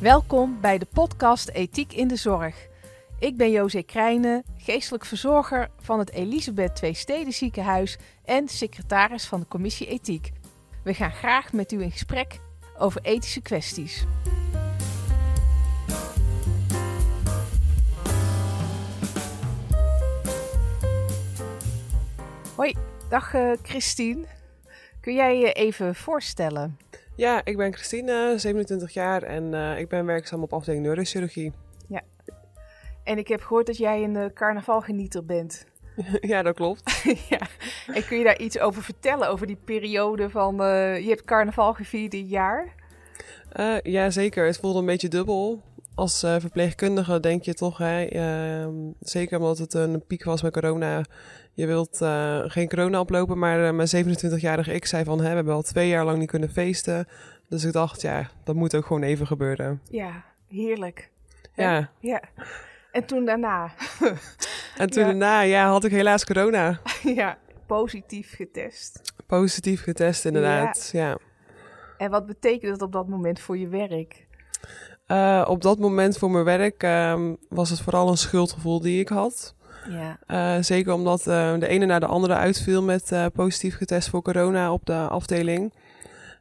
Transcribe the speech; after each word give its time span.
Welkom 0.00 0.60
bij 0.60 0.78
de 0.78 0.86
podcast 0.92 1.48
Ethiek 1.48 1.92
in 1.92 2.08
de 2.08 2.16
Zorg. 2.16 2.66
Ik 3.18 3.36
ben 3.36 3.50
José 3.50 3.82
Krijnen, 3.82 4.44
geestelijk 4.56 5.04
verzorger 5.04 5.70
van 5.80 5.98
het 5.98 6.10
Elisabeth 6.10 6.76
Twee 6.76 6.94
Steden 6.94 7.32
Ziekenhuis 7.32 7.98
en 8.24 8.48
secretaris 8.48 9.26
van 9.26 9.40
de 9.40 9.46
Commissie 9.48 9.86
Ethiek. 9.86 10.32
We 10.84 10.94
gaan 10.94 11.10
graag 11.10 11.52
met 11.52 11.72
u 11.72 11.82
in 11.82 11.90
gesprek 11.90 12.40
over 12.76 13.00
ethische 13.02 13.40
kwesties. 13.40 14.04
Hoi, 22.56 22.74
dag 23.08 23.34
uh, 23.34 23.52
Christine. 23.62 24.24
Kun 25.00 25.14
jij 25.14 25.38
je 25.38 25.52
even 25.52 25.94
voorstellen? 25.94 26.78
Ja, 27.18 27.44
ik 27.44 27.56
ben 27.56 27.72
Christine, 27.72 28.34
27 28.36 28.92
jaar 28.92 29.22
en 29.22 29.52
uh, 29.52 29.78
ik 29.78 29.88
ben 29.88 30.06
werkzaam 30.06 30.42
op 30.42 30.52
afdeling 30.52 30.82
neurochirurgie. 30.82 31.52
Ja. 31.88 32.02
En 33.04 33.18
ik 33.18 33.28
heb 33.28 33.40
gehoord 33.40 33.66
dat 33.66 33.76
jij 33.76 34.02
een 34.02 34.14
uh, 34.14 34.24
carnavalgenieter 34.34 35.24
bent. 35.24 35.66
ja, 36.20 36.42
dat 36.42 36.54
klopt. 36.54 37.02
ja. 37.28 37.40
En 37.86 38.06
kun 38.06 38.18
je 38.18 38.24
daar 38.24 38.38
iets 38.38 38.58
over 38.58 38.82
vertellen, 38.82 39.28
over 39.28 39.46
die 39.46 39.58
periode 39.64 40.30
van... 40.30 40.62
Uh, 40.62 40.98
je 40.98 41.08
hebt 41.08 41.24
carnaval 41.24 41.74
gevierd 41.74 42.10
dit 42.10 42.30
jaar? 42.30 42.74
ja, 43.82 44.10
zeker. 44.10 44.46
Het 44.46 44.58
voelde 44.58 44.78
een 44.78 44.86
beetje 44.86 45.08
dubbel. 45.08 45.62
Als 45.98 46.18
verpleegkundige 46.20 47.20
denk 47.20 47.42
je 47.42 47.54
toch, 47.54 47.78
hè, 47.78 48.04
ehm, 48.04 48.74
zeker 49.00 49.38
omdat 49.38 49.58
het 49.58 49.74
een 49.74 50.04
piek 50.06 50.24
was 50.24 50.42
met 50.42 50.52
corona 50.52 51.04
je 51.58 51.66
wilt 51.66 52.00
uh, 52.02 52.42
geen 52.46 52.68
corona 52.68 53.00
oplopen, 53.00 53.38
maar 53.38 53.60
uh, 53.60 53.70
mijn 53.70 54.16
27-jarige 54.16 54.74
ik 54.74 54.86
zei 54.86 55.04
van, 55.04 55.20
hè, 55.20 55.28
we 55.28 55.34
hebben 55.34 55.54
al 55.54 55.62
twee 55.62 55.88
jaar 55.88 56.04
lang 56.04 56.18
niet 56.18 56.30
kunnen 56.30 56.50
feesten. 56.50 57.08
Dus 57.48 57.64
ik 57.64 57.72
dacht, 57.72 58.00
ja, 58.00 58.30
dat 58.44 58.54
moet 58.54 58.74
ook 58.74 58.86
gewoon 58.86 59.02
even 59.02 59.26
gebeuren. 59.26 59.80
Ja, 59.90 60.24
heerlijk. 60.48 61.10
Ja. 61.54 61.76
En, 61.76 61.90
ja. 62.00 62.22
En 62.92 63.04
toen 63.04 63.24
daarna? 63.24 63.72
en 64.76 64.90
toen 64.90 65.02
ja. 65.02 65.08
daarna, 65.08 65.40
ja, 65.40 65.68
had 65.68 65.84
ik 65.84 65.90
helaas 65.90 66.24
corona. 66.24 66.80
ja, 67.20 67.38
positief 67.66 68.34
getest. 68.34 69.14
Positief 69.26 69.82
getest, 69.82 70.24
inderdaad, 70.24 70.90
ja. 70.92 71.08
ja. 71.08 71.18
En 71.96 72.10
wat 72.10 72.26
betekent 72.26 72.70
dat 72.70 72.82
op 72.82 72.92
dat 72.92 73.08
moment 73.08 73.40
voor 73.40 73.58
je 73.58 73.68
werk? 73.68 74.26
Uh, 75.08 75.44
op 75.48 75.62
dat 75.62 75.78
moment 75.78 76.18
voor 76.18 76.30
mijn 76.30 76.44
werk 76.44 76.82
um, 76.82 77.36
was 77.48 77.70
het 77.70 77.80
vooral 77.80 78.08
een 78.08 78.16
schuldgevoel 78.16 78.80
die 78.80 79.00
ik 79.00 79.08
had. 79.08 79.54
Ja. 79.88 80.18
Uh, 80.56 80.62
zeker 80.62 80.92
omdat 80.92 81.18
uh, 81.26 81.58
de 81.58 81.66
ene 81.68 81.86
na 81.86 81.98
de 81.98 82.06
andere 82.06 82.34
uitviel 82.34 82.82
met 82.82 83.12
positief 83.34 83.76
getest 83.76 84.08
voor 84.08 84.22
corona 84.22 84.72
op 84.72 84.86
de 84.86 84.96
afdeling. 84.96 85.72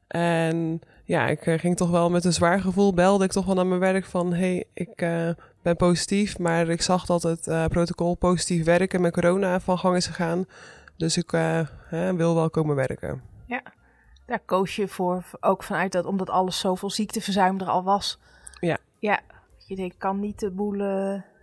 En 0.08 0.82
ja, 1.04 1.28
ik 1.28 1.40
ging 1.44 1.78
toch 1.78 1.90
wel 1.90 2.10
met 2.10 2.26
een 2.26 2.34
zwaar 2.34 2.60
gevoel, 2.60 2.94
belde 2.94 3.24
ik 3.24 3.32
toch 3.32 3.46
wel 3.46 3.56
naar 3.56 3.66
mijn 3.66 3.80
werk 3.80 4.06
van... 4.06 4.34
hey, 4.34 4.66
ik 4.74 4.96
ben 5.62 5.76
positief, 5.78 6.40
maar 6.40 6.70
ik 6.70 6.82
zag 6.82 7.06
dat 7.06 7.24
het 7.24 7.70
protocol 7.70 8.16
positief 8.16 8.66
werken 8.66 9.02
met 9.02 9.14
corona 9.14 9.60
van 9.60 9.78
gang 9.78 9.96
is 9.96 10.08
gegaan. 10.08 10.46
Dus 10.98 11.18
ik 11.18 11.32
wil 12.16 12.36
wel 12.36 12.50
komen 12.50 12.76
werken. 12.76 13.22
Ja, 13.46 13.62
daar 14.26 14.42
koos 14.46 14.76
je 14.76 14.88
voor, 14.88 15.24
ook 15.40 15.64
vanuit 15.64 15.92
dat, 15.92 16.06
omdat 16.06 16.30
alles 16.30 16.60
zoveel 16.60 16.90
ziekteverzuim 16.90 17.60
er 17.60 17.70
al 17.70 17.84
was. 17.84 18.20
Ja. 19.00 19.20
Je 19.66 19.76
denkt, 19.76 19.94
ik 19.94 20.00
kan 20.00 20.20
niet 20.20 20.40
de 20.40 20.52
boel 20.52 20.82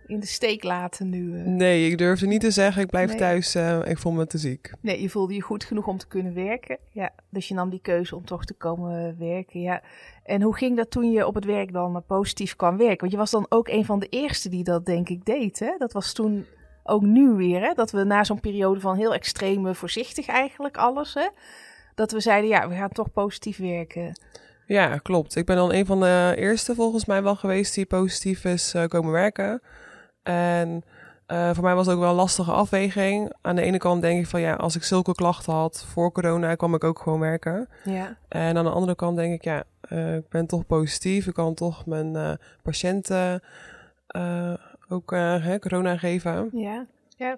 in 0.07 0.19
de 0.19 0.25
steek 0.25 0.63
laten 0.63 1.09
nu. 1.09 1.37
Uh. 1.37 1.45
Nee, 1.45 1.89
ik 1.89 1.97
durfde 1.97 2.27
niet 2.27 2.41
te 2.41 2.51
zeggen, 2.51 2.81
ik 2.81 2.89
blijf 2.89 3.09
nee. 3.09 3.17
thuis, 3.17 3.55
uh, 3.55 3.79
ik 3.85 3.97
voel 3.97 4.11
me 4.11 4.27
te 4.27 4.37
ziek. 4.37 4.73
Nee, 4.81 5.01
je 5.01 5.09
voelde 5.09 5.33
je 5.33 5.41
goed 5.41 5.63
genoeg 5.63 5.87
om 5.87 5.97
te 5.97 6.07
kunnen 6.07 6.33
werken. 6.33 6.77
Ja, 6.89 7.11
dus 7.29 7.47
je 7.47 7.53
nam 7.53 7.69
die 7.69 7.81
keuze 7.81 8.15
om 8.15 8.25
toch 8.25 8.45
te 8.45 8.53
komen 8.53 9.15
werken. 9.19 9.61
Ja. 9.61 9.81
En 10.23 10.41
hoe 10.41 10.55
ging 10.55 10.77
dat 10.77 10.91
toen 10.91 11.11
je 11.11 11.27
op 11.27 11.35
het 11.35 11.45
werk 11.45 11.73
dan 11.73 12.03
positief 12.07 12.55
kwam 12.55 12.77
werken? 12.77 12.99
Want 12.99 13.11
je 13.11 13.17
was 13.17 13.31
dan 13.31 13.45
ook 13.49 13.67
een 13.67 13.85
van 13.85 13.99
de 13.99 14.07
eerste 14.09 14.49
die 14.49 14.63
dat 14.63 14.85
denk 14.85 15.09
ik 15.09 15.25
deed. 15.25 15.59
Hè? 15.59 15.75
Dat 15.77 15.93
was 15.93 16.13
toen 16.13 16.45
ook 16.83 17.01
nu 17.01 17.29
weer, 17.29 17.61
hè? 17.61 17.73
dat 17.73 17.91
we 17.91 18.03
na 18.03 18.23
zo'n 18.23 18.39
periode 18.39 18.79
van 18.79 18.95
heel 18.95 19.13
extreme 19.13 19.75
voorzichtig 19.75 20.27
eigenlijk 20.27 20.77
alles, 20.77 21.13
hè? 21.13 21.27
dat 21.95 22.11
we 22.11 22.19
zeiden 22.19 22.49
ja, 22.49 22.69
we 22.69 22.75
gaan 22.75 22.89
toch 22.89 23.11
positief 23.11 23.57
werken. 23.57 24.19
Ja, 24.67 24.97
klopt. 24.97 25.35
Ik 25.35 25.45
ben 25.45 25.55
dan 25.55 25.73
een 25.73 25.85
van 25.85 25.99
de 25.99 26.33
eerste 26.37 26.75
volgens 26.75 27.05
mij 27.05 27.23
wel 27.23 27.35
geweest 27.35 27.73
die 27.73 27.85
positief 27.85 28.45
is 28.45 28.75
uh, 28.75 28.85
komen 28.85 29.11
werken. 29.11 29.61
En 30.23 30.83
uh, 31.27 31.49
voor 31.53 31.63
mij 31.63 31.75
was 31.75 31.85
het 31.85 31.95
ook 31.95 32.01
wel 32.01 32.09
een 32.09 32.15
lastige 32.15 32.51
afweging. 32.51 33.33
Aan 33.41 33.55
de 33.55 33.61
ene 33.61 33.77
kant 33.77 34.01
denk 34.01 34.19
ik 34.19 34.27
van 34.27 34.41
ja, 34.41 34.53
als 34.53 34.75
ik 34.75 34.83
zulke 34.83 35.11
klachten 35.11 35.53
had 35.53 35.85
voor 35.87 36.11
corona, 36.11 36.55
kwam 36.55 36.75
ik 36.75 36.83
ook 36.83 36.99
gewoon 36.99 37.19
werken. 37.19 37.69
Ja. 37.83 38.17
En 38.27 38.57
aan 38.57 38.63
de 38.63 38.69
andere 38.69 38.95
kant 38.95 39.17
denk 39.17 39.33
ik 39.33 39.43
ja, 39.43 39.63
uh, 39.89 40.15
ik 40.15 40.29
ben 40.29 40.47
toch 40.47 40.65
positief. 40.65 41.27
Ik 41.27 41.33
kan 41.33 41.53
toch 41.53 41.85
mijn 41.85 42.13
uh, 42.13 42.31
patiënten 42.61 43.43
ook 44.89 45.11
hè, 45.11 45.59
corona 45.59 45.97
geven. 45.97 46.49
Ja. 46.51 46.85
ja. 47.17 47.37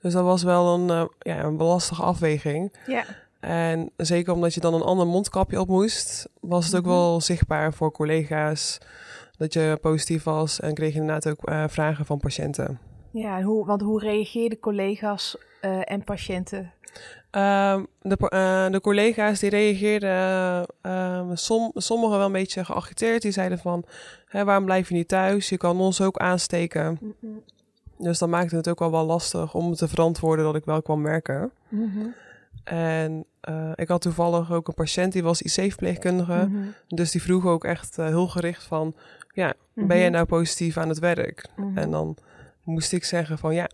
Dus 0.00 0.12
dat 0.12 0.24
was 0.24 0.42
wel 0.42 0.74
een, 0.74 1.10
ja, 1.18 1.42
een 1.42 1.56
lastige 1.56 2.02
afweging. 2.02 2.76
Ja. 2.86 3.04
En 3.40 3.90
zeker 3.96 4.32
omdat 4.32 4.54
je 4.54 4.60
dan 4.60 4.74
een 4.74 4.82
ander 4.82 5.06
mondkapje 5.06 5.60
op 5.60 5.68
moest, 5.68 6.28
was 6.40 6.66
het 6.66 6.76
ook 6.76 6.84
mm 6.84 6.90
-hmm. 6.90 6.98
wel 6.98 7.20
zichtbaar 7.20 7.72
voor 7.72 7.92
collega's 7.92 8.78
dat 9.36 9.52
je 9.52 9.78
positief 9.80 10.24
was 10.24 10.60
en 10.60 10.74
kreeg 10.74 10.92
je 10.92 11.00
inderdaad 11.00 11.28
ook 11.28 11.50
uh, 11.50 11.64
vragen 11.68 12.06
van 12.06 12.18
patiënten. 12.18 12.78
Ja, 13.10 13.42
hoe, 13.42 13.66
want 13.66 13.80
hoe 13.80 14.00
reageerden 14.00 14.58
collega's 14.58 15.36
uh, 15.62 15.80
en 15.84 16.04
patiënten? 16.04 16.72
Uh, 17.36 17.82
de, 18.02 18.16
uh, 18.20 18.70
de, 18.70 18.80
collega's 18.80 19.40
die 19.40 19.50
reageerden, 19.50 20.66
som, 21.38 21.70
sommigen 21.74 22.16
wel 22.16 22.26
een 22.26 22.32
beetje 22.32 22.64
geagiteerd. 22.64 23.22
Die 23.22 23.30
zeiden 23.30 23.58
van, 23.58 23.84
hè, 24.26 24.44
waarom 24.44 24.64
blijf 24.64 24.88
je 24.88 24.94
niet 24.94 25.08
thuis? 25.08 25.48
Je 25.48 25.56
kan 25.56 25.80
ons 25.80 26.00
ook 26.00 26.16
aansteken. 26.16 26.98
Mm 27.00 27.14
-hmm. 27.20 27.42
Dus 27.98 28.18
dat 28.18 28.28
maakte 28.28 28.56
het 28.56 28.68
ook 28.68 28.78
wel 28.78 28.90
wel 28.90 29.04
lastig 29.04 29.54
om 29.54 29.74
te 29.74 29.88
verantwoorden 29.88 30.44
dat 30.44 30.54
ik 30.54 30.64
wel 30.64 30.82
kwam 30.82 31.02
werken. 31.02 31.50
Mm 31.68 31.92
-hmm. 31.94 32.14
En 32.64 33.24
uh, 33.48 33.70
ik 33.74 33.88
had 33.88 34.00
toevallig 34.00 34.52
ook 34.52 34.68
een 34.68 34.74
patiënt 34.74 35.12
die 35.12 35.22
was 35.22 35.42
IC-verpleegkundige. 35.42 36.32
Mhm. 36.32 36.46
Mm 36.48 36.54
-hmm. 36.62 36.74
Dus 36.88 37.10
die 37.10 37.22
vroeg 37.22 37.46
ook 37.46 37.64
echt 37.64 37.98
uh, 37.98 38.06
heel 38.06 38.28
gericht 38.28 38.64
van... 38.64 38.94
Ja, 39.32 39.54
ben 39.74 39.84
Mhm. 39.86 39.96
jij 39.96 40.08
nou 40.08 40.24
positief 40.26 40.76
aan 40.76 40.88
het 40.88 40.98
werk? 40.98 41.46
Mhm. 41.56 41.78
En 41.78 41.90
dan 41.90 42.16
moest 42.62 42.92
ik 42.92 43.04
zeggen 43.04 43.38
van 43.38 43.54
ja, 43.54 43.68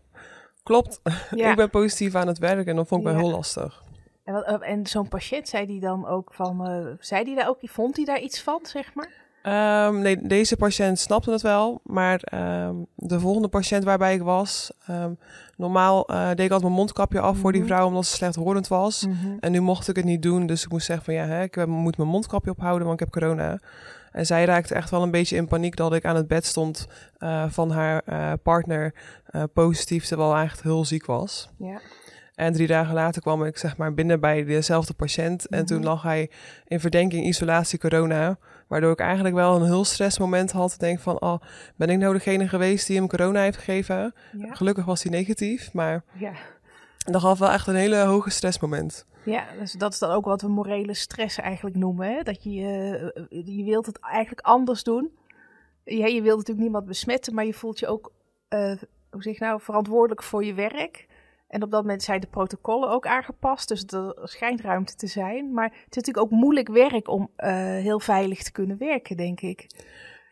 klopt. 0.63 1.01
Ja. 1.35 1.51
ik 1.51 1.57
ben 1.57 1.71
positief 1.71 2.15
aan 2.15 2.27
het 2.27 2.39
werk. 2.39 2.67
En 2.67 2.77
dat 2.77 2.89
vond 2.89 3.01
ik 3.03 3.07
Ja. 3.09 3.13
wel 3.15 3.23
heel 3.23 3.35
lastig. 3.37 3.83
En, 4.25 4.35
eh, 4.45 4.71
en 4.71 4.87
zo'n 4.87 5.09
patiënt, 5.09 5.49
zei 5.49 5.67
die 5.67 5.81
dan 5.81 6.07
ook 6.07 6.35
van, 6.35 6.67
eh, 6.67 6.87
zei 6.99 7.25
die 7.25 7.35
daar 7.37 7.49
ook, 7.49 7.59
vond 7.63 7.97
hij 7.97 8.05
daar 8.05 8.21
iets 8.21 8.43
van, 8.43 8.61
zeg 8.63 8.95
maar? 8.95 9.11
Ehm, 9.43 9.99
nee, 9.99 10.27
deze 10.27 10.57
patiënt 10.57 10.99
snapte 10.99 11.31
het 11.31 11.43
wel. 11.43 11.81
Maar 11.85 12.21
ehm, 12.23 12.75
de 12.97 13.21
volgende 13.21 13.49
patiënt 13.49 13.85
waarbij 13.85 14.15
ik 14.15 14.23
was... 14.23 14.73
ehm, 14.87 15.13
normaal 15.57 16.07
eh, 16.09 16.27
deed 16.29 16.39
ik 16.39 16.43
altijd 16.51 16.63
mijn 16.63 16.73
mondkapje 16.75 17.21
af 17.21 17.39
voor 17.39 17.53
die 17.53 17.61
Mhm. 17.61 17.71
vrouw... 17.71 17.87
omdat 17.87 18.07
ze 18.07 18.15
slechthorend 18.17 18.69
was. 18.69 19.07
En 19.41 19.53
nu 19.53 19.61
mocht 19.61 19.89
ik 19.89 19.97
het 19.97 20.05
niet 20.05 20.23
doen, 20.23 20.47
dus 20.47 20.65
ik 20.65 20.71
moest 20.71 20.87
zeggen 20.87 21.05
van 21.05 21.15
ja, 21.15 21.25
hè, 21.27 21.43
ik 21.43 21.55
heb- 21.55 21.69
moet 21.69 21.97
mijn 21.97 22.09
mondkapje 22.09 22.51
ophouden, 22.51 22.87
want 22.87 23.01
ik 23.01 23.07
heb 23.13 23.23
corona. 23.23 23.59
En 24.13 24.27
zij 24.27 24.45
raakte 24.45 24.75
echt 24.75 24.91
wel 24.91 25.03
een 25.03 25.11
beetje 25.11 25.37
in 25.37 25.49
paniek 25.49 25.77
dat 25.77 25.95
ik 25.95 26.05
aan 26.05 26.17
het 26.17 26.29
bed 26.29 26.45
stond 26.47 26.87
eh, 27.19 27.45
van 27.49 27.71
haar 27.71 28.03
eh, 28.05 28.33
partner 28.43 28.95
eh, 29.27 29.43
positief, 29.55 30.07
terwijl 30.07 30.35
hij 30.35 30.43
echt 30.45 30.63
heel 30.63 30.85
ziek 30.85 31.07
was. 31.07 31.49
Ja. 31.59 31.81
En 32.43 32.53
drie 32.53 32.67
dagen 32.67 32.95
later 32.95 33.23
kwam 33.23 33.45
ik 33.45 33.59
zeg 33.59 33.77
maar 33.77 33.95
binnen 33.95 34.21
bij 34.21 34.45
dezelfde 34.45 34.95
patiënt. 34.95 35.47
En 35.49 35.67
toen 35.67 35.77
Mhm. 35.79 35.87
lag 35.87 36.03
hij 36.03 36.31
in 36.67 36.81
verdenking 36.81 37.25
isolatie 37.27 37.79
corona. 37.79 38.39
Waardoor 38.69 38.93
ik 38.93 39.01
eigenlijk 39.01 39.35
wel 39.35 39.57
een 39.57 39.65
heel 39.65 39.85
stressmoment 39.85 40.53
had. 40.53 40.75
Denk 40.79 40.99
van, 41.01 41.21
oh, 41.21 41.41
ben 41.77 41.89
ik 41.91 41.99
nou 41.99 42.13
degene 42.13 42.49
geweest 42.49 42.87
die 42.87 42.97
hem 42.97 43.09
corona 43.09 43.41
heeft 43.43 43.57
gegeven? 43.57 44.15
Ja. 44.39 44.55
Gelukkig 44.55 44.85
was 44.85 45.03
hij 45.03 45.13
negatief, 45.13 45.73
maar 45.73 46.05
Ja. 46.13 46.33
dat 46.99 47.21
gaf 47.21 47.39
wel 47.39 47.51
echt 47.51 47.67
een 47.67 47.75
hele 47.75 47.97
hoge 48.05 48.31
stressmoment. 48.31 49.07
Ja, 49.25 49.45
dus 49.59 49.73
dat 49.73 49.93
is 49.93 49.99
dan 49.99 50.11
ook 50.11 50.25
wat 50.25 50.43
we 50.43 50.49
morele 50.49 50.95
stress 50.95 51.39
eigenlijk 51.39 51.77
noemen. 51.77 52.07
Hè? 52.15 52.23
Dat 52.23 52.43
je, 52.43 52.67
eh, 53.31 53.57
je 53.57 53.65
wilt 53.65 53.87
het 53.87 53.99
eigenlijk 54.01 54.47
anders 54.47 54.83
doen. 54.83 55.11
Ja, 55.85 56.07
je 56.07 56.23
wilt 56.23 56.37
natuurlijk 56.37 56.65
niemand 56.67 56.87
besmetten, 56.87 57.35
maar 57.35 57.45
je 57.47 57.55
voelt 57.55 57.79
je 57.79 57.87
ook, 57.87 58.13
eh, 58.49 58.73
hoe 59.11 59.23
zeg 59.23 59.39
je 59.39 59.45
nou, 59.45 59.61
verantwoordelijk 59.61 60.23
voor 60.23 60.45
je 60.45 60.55
werk. 60.55 61.07
En 61.53 61.63
op 61.63 61.71
dat 61.71 61.83
moment 61.83 62.03
zijn 62.03 62.21
de 62.21 62.27
protocollen 62.27 62.91
ook 62.91 63.07
aangepast, 63.07 63.69
dus 63.69 63.85
er 63.87 64.15
schijnt 64.23 64.61
ruimte 64.61 64.95
te 64.95 65.07
zijn. 65.07 65.53
Maar 65.53 65.65
het 65.65 65.75
is 65.91 65.97
natuurlijk 65.97 66.25
ook 66.27 66.31
moeilijk 66.41 66.69
werk 66.69 67.09
om 67.09 67.31
eh, 67.37 67.55
heel 67.57 68.01
veilig 68.01 68.43
te 68.43 68.53
kunnen 68.53 68.79
werken, 68.79 69.17
denk 69.17 69.41
ik. 69.41 69.67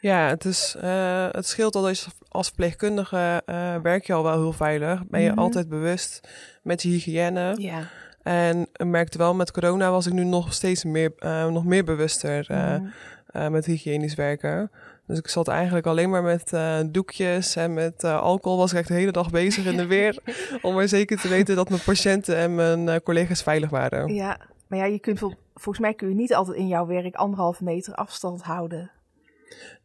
Ja, 0.01 0.29
het, 0.29 0.45
is, 0.45 0.77
eh, 0.81 1.29
het 1.31 1.47
scheelt 1.47 1.75
al 1.75 1.87
als, 1.87 2.09
als 2.29 2.47
verpleegkundige 2.47 3.43
eh, 3.47 3.77
werk 3.83 4.07
je 4.07 4.13
al 4.13 4.23
wel 4.23 4.39
heel 4.41 4.53
veilig. 4.53 5.07
Ben 5.07 5.21
je 5.21 5.31
Mhm. 5.31 5.39
altijd 5.39 5.69
bewust 5.69 6.29
met 6.63 6.83
je 6.83 6.89
hygiëne. 6.89 7.55
Ja. 7.57 7.83
En 8.23 8.67
ik 8.73 8.87
merkte 8.87 9.19
wel, 9.19 9.35
met 9.35 9.51
corona 9.53 9.91
was 9.91 10.07
ik 10.07 10.13
nu 10.13 10.25
nog 10.25 10.53
steeds 10.53 10.85
meer, 10.85 11.13
nog 11.51 11.65
meer 11.65 11.85
bewuster 11.85 12.47
eh, 12.51 13.49
met 13.49 13.67
hygiënisch 13.67 14.15
werken. 14.15 14.71
Dus 15.11 15.19
ik 15.19 15.29
zat 15.29 15.49
eigenlijk 15.49 15.87
alleen 15.87 16.11
maar 16.11 16.23
met 16.23 16.53
eh, 16.53 16.79
doekjes 16.87 17.57
en 17.57 17.75
met 17.75 18.05
eh, 18.05 18.21
alcohol 18.21 18.59
was 18.59 18.73
ik 18.73 18.79
echt 18.79 18.89
de 18.89 18.95
hele 18.95 19.13
dag 19.13 19.31
bezig 19.31 19.67
in 19.67 19.77
de 19.77 19.87
weer. 19.87 20.19
om 20.63 20.79
er 20.79 20.89
zeker 20.89 21.21
te 21.21 21.29
weten 21.29 21.57
dat 21.57 21.69
mijn 21.69 21.83
patiënten 21.85 22.37
en 22.37 22.55
mijn 22.55 22.89
eh, 22.89 22.97
collega's 23.05 23.43
veilig 23.43 23.71
waren. 23.71 24.15
Ja, 24.15 24.39
maar 24.67 24.79
ja, 24.79 24.85
je 24.85 24.99
kunt 24.99 25.19
vol- 25.19 25.35
volgens 25.55 25.79
mij 25.85 25.95
kun 25.95 26.09
je 26.09 26.15
niet 26.15 26.35
altijd 26.35 26.57
in 26.57 26.69
jouw 26.69 26.87
werk 26.87 27.15
anderhalve 27.15 27.65
meter 27.65 27.95
afstand 27.95 28.43
houden. 28.43 28.91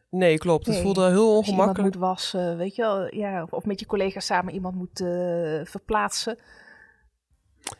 Nee, 0.09 0.37
klopt. 0.37 0.65
Het 0.65 0.77
voelde 0.81 1.09
heel 1.09 1.35
Als 1.35 1.45
je 1.45 1.51
iemand 1.51 1.69
ongemakkelijk. 1.69 1.93
moet 1.95 2.03
wassen, 2.03 2.57
weet 2.57 2.75
je 2.75 2.81
wel. 2.81 3.15
Ja, 3.15 3.43
of, 3.43 3.51
of 3.53 3.65
met 3.65 3.79
je 3.79 3.85
collega's 3.85 4.25
samen 4.25 4.53
iemand 4.53 4.75
moet 4.75 5.03
verplaatsen. 5.69 6.37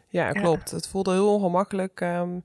Ja, 0.07 0.25
Ja. 0.25 0.31
klopt. 0.31 0.71
Het 0.71 0.87
voelde 0.87 1.11
heel 1.11 1.33
ongemakkelijk. 1.33 2.01
ehm, 2.01 2.39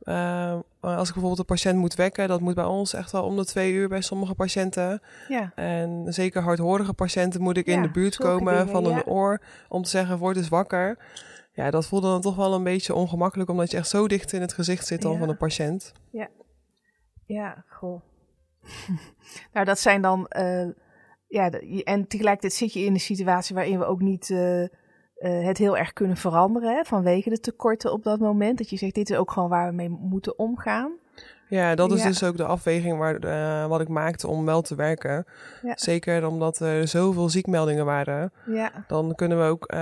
eh, 0.00 0.58
als 0.80 1.08
ik 1.08 1.14
bijvoorbeeld 1.14 1.38
een 1.38 1.44
patiënt 1.44 1.78
moet 1.78 1.94
wekken, 1.94 2.28
dat 2.28 2.40
moet 2.40 2.54
bij 2.54 2.64
ons 2.64 2.94
echt 2.94 3.12
wel 3.12 3.22
om 3.24 3.36
de 3.36 3.44
twee 3.44 3.72
uur 3.72 3.88
bij 3.88 4.00
sommige 4.00 4.34
patiënten. 4.34 5.02
Ja, 5.28 5.52
En 5.54 6.04
zeker 6.08 6.42
hardhorige 6.42 6.92
patiënten 6.92 7.40
moet 7.42 7.56
ik 7.56 7.66
in 7.66 7.76
Ja, 7.76 7.82
de 7.82 7.90
buurt 7.90 8.16
komen 8.16 8.52
dingen, 8.52 8.68
van 8.68 8.84
ja. 8.84 8.96
een 8.96 9.06
oor 9.06 9.40
om 9.68 9.82
te 9.82 9.88
zeggen, 9.88 10.18
word 10.18 10.36
eens 10.36 10.48
wakker. 10.48 10.98
Ja, 11.52 11.70
dat 11.70 11.86
voelde 11.86 12.06
dan 12.06 12.20
toch 12.20 12.36
wel 12.36 12.54
een 12.54 12.64
beetje 12.64 12.94
ongemakkelijk, 12.94 13.50
omdat 13.50 13.70
je 13.70 13.76
echt 13.76 13.88
zo 13.88 14.08
dicht 14.08 14.32
in 14.32 14.40
het 14.40 14.52
gezicht 14.52 14.86
zit 14.86 15.02
dan 15.02 15.12
Ja. 15.12 15.18
van 15.18 15.28
de 15.28 15.36
patiënt. 15.36 15.92
ja, 17.26 17.64
goh. 17.68 18.00
nou, 19.52 19.66
dat 19.66 19.78
zijn 19.78 20.02
dan... 20.02 20.26
eh, 20.28 20.68
ja, 21.28 21.50
en 21.84 22.06
tegelijkertijd 22.06 22.52
zit 22.52 22.72
je 22.72 22.80
in 22.80 22.92
een 22.92 23.00
situatie 23.00 23.54
waarin 23.54 23.78
we 23.78 23.84
ook 23.84 24.00
niet 24.00 24.30
eh, 24.30 24.64
eh, 25.20 25.44
het 25.44 25.58
heel 25.58 25.76
erg 25.76 25.92
kunnen 25.92 26.16
veranderen. 26.16 26.74
Hè, 26.76 26.84
vanwege 26.84 27.30
de 27.30 27.40
tekorten 27.40 27.92
op 27.92 28.02
dat 28.02 28.18
moment. 28.18 28.58
Dat 28.58 28.70
je 28.70 28.76
zegt, 28.76 28.94
dit 28.94 29.10
is 29.10 29.16
ook 29.16 29.30
gewoon 29.30 29.48
waar 29.48 29.68
we 29.68 29.74
mee 29.74 29.88
moeten 29.88 30.38
omgaan. 30.38 30.90
Ja, 31.48 31.74
dat 31.74 31.92
is 31.92 32.02
Ja. 32.02 32.06
dus 32.08 32.22
ook 32.24 32.36
de 32.36 32.44
afweging 32.44 32.98
waar, 32.98 33.16
eh, 33.16 33.66
wat 33.68 33.80
ik 33.80 33.88
maakte 33.88 34.28
om 34.28 34.44
wel 34.44 34.62
te 34.62 34.74
werken. 34.74 35.26
Ja. 35.62 35.72
Zeker 35.76 36.26
omdat 36.26 36.58
er 36.58 36.88
zoveel 36.88 37.28
ziekmeldingen 37.28 37.84
waren. 37.84 38.32
Ja. 38.46 38.70
Dan 38.86 39.14
kunnen 39.14 39.38
we 39.38 39.44
ook 39.44 39.64
eh, 39.66 39.78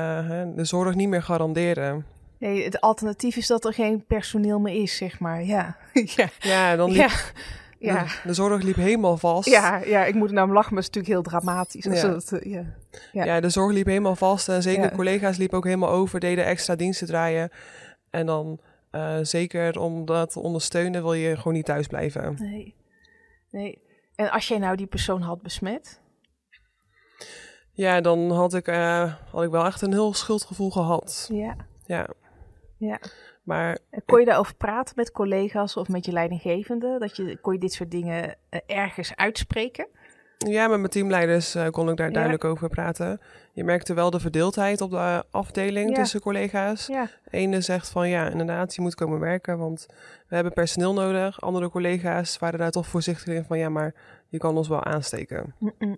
de 0.54 0.64
zorg 0.64 0.94
niet 0.94 1.08
meer 1.08 1.22
garanderen. 1.22 2.06
Nee, 2.38 2.64
het 2.64 2.80
alternatief 2.80 3.36
is 3.36 3.46
dat 3.46 3.64
er 3.64 3.72
geen 3.72 4.04
personeel 4.06 4.60
meer 4.60 4.82
is, 4.82 4.96
zeg 4.96 5.20
maar. 5.20 5.42
Ja, 5.44 5.76
ja, 6.16 6.28
Ja, 6.38 6.76
dan 6.76 6.90
liep 6.90 7.10
ja. 7.78 8.02
De, 8.04 8.20
de 8.24 8.34
zorg 8.34 8.62
liep 8.62 8.76
helemaal 8.76 9.16
vast. 9.16 9.48
Ja, 9.48 9.76
ja, 9.84 10.04
ik 10.04 10.14
moet 10.14 10.28
er 10.28 10.34
nou 10.34 10.48
om 10.48 10.54
lachen, 10.54 10.74
maar 10.74 10.82
het 10.82 10.90
is 10.90 10.96
natuurlijk 10.96 11.26
heel 11.30 11.40
dramatisch. 11.40 11.88
Als 11.88 12.00
Ja. 12.00 12.08
dat, 12.08 12.32
eh, 12.32 12.52
ja. 12.52 12.64
ja. 13.12 13.24
Ja. 13.24 13.40
de 13.40 13.48
zorg 13.48 13.72
liep 13.72 13.86
helemaal 13.86 14.16
vast. 14.16 14.48
En 14.48 14.62
zeker 14.62 14.92
collega's 14.92 15.36
liepen 15.36 15.58
ook 15.58 15.64
helemaal 15.64 15.90
over, 15.90 16.20
deden 16.20 16.44
extra 16.44 16.76
diensten 16.76 17.06
draaien. 17.06 17.50
En 18.10 18.26
dan 18.26 18.60
eh, 18.90 19.18
zeker 19.22 19.78
om 19.80 20.04
dat 20.04 20.30
te 20.32 20.40
ondersteunen 20.40 21.02
wil 21.02 21.12
je 21.14 21.36
gewoon 21.36 21.52
niet 21.52 21.64
thuis 21.64 21.86
blijven. 21.86 22.36
Nee. 22.38 22.74
nee. 23.50 23.82
En 24.14 24.30
als 24.30 24.48
jij 24.48 24.58
nou 24.58 24.76
die 24.76 24.86
persoon 24.86 25.22
had 25.22 25.42
besmet? 25.42 26.00
Ja, 27.72 28.00
dan 28.00 28.30
had 28.30 28.54
ik, 28.54 28.66
eh, 28.68 29.14
had 29.30 29.42
ik 29.42 29.50
wel 29.50 29.64
echt 29.64 29.82
een 29.82 29.92
heel 29.92 30.14
schuldgevoel 30.14 30.70
gehad. 30.70 31.28
Ja. 31.32 31.56
Ja, 31.84 32.08
ja. 32.78 33.00
Maar 33.48 33.78
kon 34.06 34.18
je 34.20 34.24
daarover 34.26 34.54
praten 34.54 34.94
met 34.96 35.12
collega's 35.12 35.76
of 35.76 35.88
met 35.88 36.04
je 36.04 36.12
leidinggevende? 36.12 36.96
Dat 36.98 37.16
je, 37.16 37.36
kon 37.40 37.52
je 37.52 37.58
dit 37.58 37.72
soort 37.72 37.90
dingen 37.90 38.34
eh, 38.48 38.60
ergens 38.66 39.16
uitspreken? 39.16 39.86
ja, 40.38 40.68
met 40.68 40.78
mijn 40.78 40.90
teamleiders 40.90 41.54
eh, 41.54 41.68
kon 41.68 41.88
ik 41.90 41.96
daar 41.96 42.06
Ja. 42.06 42.12
duidelijk 42.12 42.44
over 42.44 42.68
praten. 42.68 43.20
Je 43.52 43.64
merkte 43.64 43.94
wel 43.94 44.10
de 44.10 44.20
verdeeldheid 44.20 44.80
op 44.80 44.90
de 44.90 44.96
eh, 44.96 45.18
afdeling 45.30 45.88
Ja. 45.90 45.94
tussen 45.94 46.20
collega's. 46.20 46.86
Ja. 46.86 47.08
Ene 47.30 47.60
zegt 47.60 47.88
van 47.88 48.08
ja, 48.08 48.28
inderdaad, 48.30 48.74
je 48.74 48.80
moet 48.80 48.94
komen 48.94 49.20
werken, 49.20 49.58
want 49.58 49.86
we 50.28 50.34
hebben 50.34 50.52
personeel 50.52 50.92
nodig. 50.92 51.40
Andere 51.40 51.70
collega's 51.70 52.38
waren 52.38 52.58
daar 52.58 52.70
toch 52.70 52.86
voorzichtig 52.86 53.34
in 53.34 53.44
van 53.44 53.58
ja, 53.58 53.68
maar 53.68 53.94
je 54.28 54.38
kan 54.38 54.56
ons 54.56 54.68
wel 54.68 54.84
aansteken. 54.84 55.54
Mm-mm. 55.58 55.96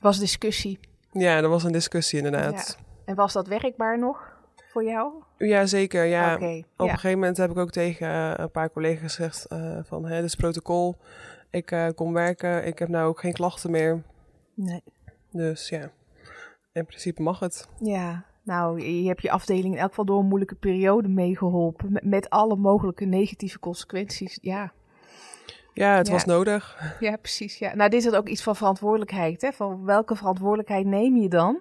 Was 0.00 0.18
discussie. 0.18 0.78
Ja, 1.12 1.36
er 1.36 1.48
was 1.48 1.64
een 1.64 1.72
discussie 1.72 2.18
inderdaad. 2.18 2.78
En 3.04 3.14
was 3.14 3.32
dat 3.32 3.46
werkbaar 3.46 3.98
nog 3.98 4.29
voor 4.70 4.84
jou? 4.84 5.12
Ja, 5.38 5.66
zeker. 5.66 6.04
Ja, 6.04 6.34
op 6.34 6.40
Ja. 6.40 6.48
een 6.76 6.88
gegeven 6.88 7.18
moment 7.18 7.36
heb 7.36 7.50
ik 7.50 7.56
ook 7.56 7.70
tegen 7.70 8.08
eh, 8.08 8.32
een 8.36 8.50
paar 8.50 8.70
collega's 8.70 9.14
gezegd 9.14 9.44
eh, 9.44 9.78
van 9.82 10.04
hè, 10.04 10.14
dit 10.16 10.24
is 10.24 10.34
protocol. 10.34 10.96
Ik 11.50 11.70
eh, 11.70 11.86
kom 11.94 12.12
werken, 12.12 12.66
ik 12.66 12.78
heb 12.78 12.88
nou 12.88 13.08
ook 13.08 13.20
geen 13.20 13.32
klachten 13.32 13.70
meer. 13.70 14.02
Nee. 14.54 14.82
Dus 15.32 15.68
ja, 15.68 15.90
in 16.72 16.86
principe 16.86 17.22
mag 17.22 17.38
het. 17.38 17.68
Ja, 17.80 18.24
nou, 18.44 18.80
je 18.80 19.08
hebt 19.08 19.22
je 19.22 19.30
afdeling 19.30 19.74
in 19.74 19.80
elk 19.80 19.88
geval 19.88 20.04
door 20.04 20.18
een 20.18 20.26
moeilijke 20.26 20.54
periode 20.54 21.08
meegeholpen. 21.08 21.92
Met, 21.92 22.04
met 22.04 22.30
alle 22.30 22.56
mogelijke 22.56 23.04
negatieve 23.04 23.58
consequenties. 23.58 24.38
Ja. 24.42 24.72
Ja, 25.74 25.96
het 25.96 26.06
Ja. 26.06 26.12
was 26.12 26.24
nodig. 26.24 26.94
ja, 27.00 27.16
precies. 27.16 27.58
Ja. 27.58 27.74
Nou, 27.74 27.90
dit 27.90 28.04
is 28.04 28.12
ook 28.12 28.28
iets 28.28 28.42
van 28.42 28.56
verantwoordelijkheid. 28.56 29.42
Hè? 29.42 29.52
Van 29.52 29.84
welke 29.84 30.16
verantwoordelijkheid 30.16 30.86
neem 30.86 31.16
je 31.16 31.28
dan? 31.28 31.60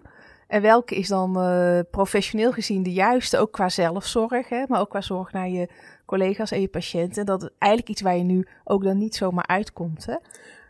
En 0.49 0.61
welke 0.61 0.95
is 0.95 1.07
dan 1.07 1.39
eh, 1.39 1.79
professioneel 1.91 2.51
gezien 2.51 2.83
de 2.83 2.93
juiste, 2.93 3.37
ook 3.37 3.51
qua 3.51 3.69
zelfzorg, 3.69 4.49
hè? 4.49 4.63
maar 4.67 4.79
ook 4.79 4.89
qua 4.89 5.01
zorg 5.01 5.31
naar 5.31 5.49
je 5.49 5.69
collega's 6.05 6.51
en 6.51 6.61
je 6.61 6.67
patiënten. 6.67 7.25
Dat 7.25 7.43
is 7.43 7.49
eigenlijk 7.57 7.91
iets 7.91 8.01
waar 8.01 8.17
je 8.17 8.23
nu 8.23 8.47
ook 8.63 8.83
dan 8.83 8.97
niet 8.97 9.15
zomaar 9.15 9.47
uitkomt. 9.47 10.05
Hè? 10.05 10.15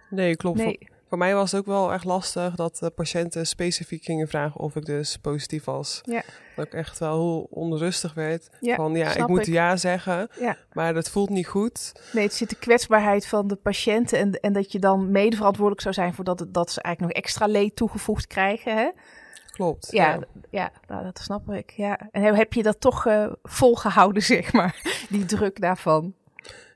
Nee, 0.09 0.35
klopt. 0.35 0.57
Nee. 0.57 0.77
Voor, 0.79 0.97
voor 1.07 1.17
mij 1.17 1.35
was 1.35 1.51
het 1.51 1.59
ook 1.59 1.65
wel 1.65 1.93
echt 1.93 2.03
lastig 2.03 2.55
dat 2.55 2.77
de 2.77 2.89
patiënten 2.89 3.47
specifiek 3.47 4.03
gingen 4.03 4.27
vragen 4.27 4.59
of 4.59 4.75
ik 4.75 4.85
dus 4.85 5.17
positief 5.17 5.63
was. 5.63 6.01
Ja. 6.03 6.21
Dat 6.55 6.65
ik 6.65 6.73
echt 6.73 6.99
wel 6.99 7.13
heel 7.19 7.47
onrustig 7.49 8.13
werd. 8.13 8.49
Ja, 8.59 8.75
van 8.75 8.95
ja, 8.95 9.15
ik 9.15 9.27
moet 9.27 9.47
ik. 9.47 9.53
ja 9.53 9.75
zeggen, 9.77 10.29
Ja. 10.39 10.57
maar 10.73 10.95
het 10.95 11.09
voelt 11.09 11.29
niet 11.29 11.47
goed. 11.47 11.91
Nee, 12.13 12.23
het 12.23 12.33
zit 12.33 12.49
de 12.49 12.55
kwetsbaarheid 12.55 13.27
van 13.27 13.47
de 13.47 13.55
patiënten 13.55 14.19
en, 14.19 14.31
en 14.31 14.53
dat 14.53 14.71
je 14.71 14.79
dan 14.79 15.11
mede 15.11 15.35
verantwoordelijk 15.35 15.81
zou 15.81 15.93
zijn 15.93 16.13
voor 16.13 16.23
dat, 16.23 16.45
dat 16.49 16.71
ze 16.71 16.81
eigenlijk 16.81 17.15
nog 17.15 17.23
extra 17.23 17.45
leed 17.47 17.75
toegevoegd 17.75 18.27
krijgen. 18.27 18.77
Hè? 18.77 18.89
Klopt. 19.59 19.87
Ja, 19.91 20.09
ja. 20.11 20.19
ja 20.49 20.71
nou, 20.87 21.03
dat 21.03 21.19
snap 21.19 21.51
ik. 21.51 21.69
Ja. 21.71 21.99
En 22.11 22.35
heb- 22.35 22.53
je 22.53 22.63
dat 22.63 22.79
toch 22.81 23.05
eh, 23.05 23.31
volgehouden, 23.43 24.23
zeg 24.33 24.53
maar, 24.53 24.75
die 25.09 25.25
druk 25.25 25.61
daarvan? 25.61 26.13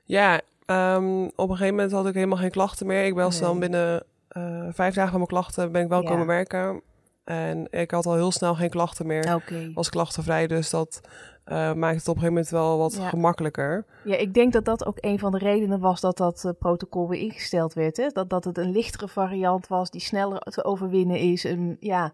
Ja, 0.04 0.40
ehm, 0.66 1.22
op 1.24 1.48
een 1.50 1.56
gegeven 1.56 1.74
moment 1.74 1.92
had 1.92 2.06
ik 2.06 2.14
helemaal 2.14 2.38
geen 2.38 2.50
klachten 2.50 2.86
meer. 2.86 3.04
Ik 3.04 3.14
was 3.14 3.40
Nee. 3.40 3.48
dan 3.48 3.58
binnen 3.58 4.04
eh, 4.28 4.66
vijf 4.70 4.94
dagen 4.94 5.10
van 5.10 5.18
mijn 5.18 5.26
klachten 5.30 5.72
ben 5.72 5.82
ik 5.82 5.88
wel 5.88 6.02
Ja. 6.02 6.08
komen 6.08 6.26
werken. 6.26 6.82
En 7.24 7.66
ik 7.70 7.90
had 7.90 8.06
al 8.06 8.14
heel 8.14 8.32
snel 8.32 8.54
geen 8.54 8.70
klachten 8.70 9.06
meer. 9.06 9.40
Was 9.74 9.90
klachtenvrij, 9.90 10.46
dus 10.46 10.70
dat 10.70 11.00
eh, 11.44 11.72
maakt 11.72 11.96
het 11.98 12.08
op 12.08 12.14
een 12.14 12.20
gegeven 12.22 12.26
moment 12.32 12.48
wel 12.48 12.78
wat 12.78 12.94
Ja. 12.94 13.08
gemakkelijker. 13.08 13.84
Ja, 14.04 14.16
ik 14.16 14.34
denk 14.34 14.52
dat 14.52 14.64
dat 14.64 14.86
ook 14.86 14.96
een 15.00 15.18
van 15.18 15.32
de 15.32 15.38
redenen 15.38 15.80
was 15.80 16.00
dat 16.00 16.16
dat 16.16 16.52
protocol 16.58 17.08
weer 17.08 17.20
ingesteld 17.20 17.72
werd. 17.74 17.96
Hè? 17.96 18.08
Dat, 18.08 18.30
dat 18.30 18.44
het 18.44 18.58
een 18.58 18.70
lichtere 18.72 19.08
variant 19.08 19.66
was, 19.66 19.90
die 19.90 20.00
sneller 20.00 20.38
te 20.40 20.64
overwinnen 20.64 21.18
is. 21.18 21.44
En, 21.44 21.76
ja, 21.80 22.12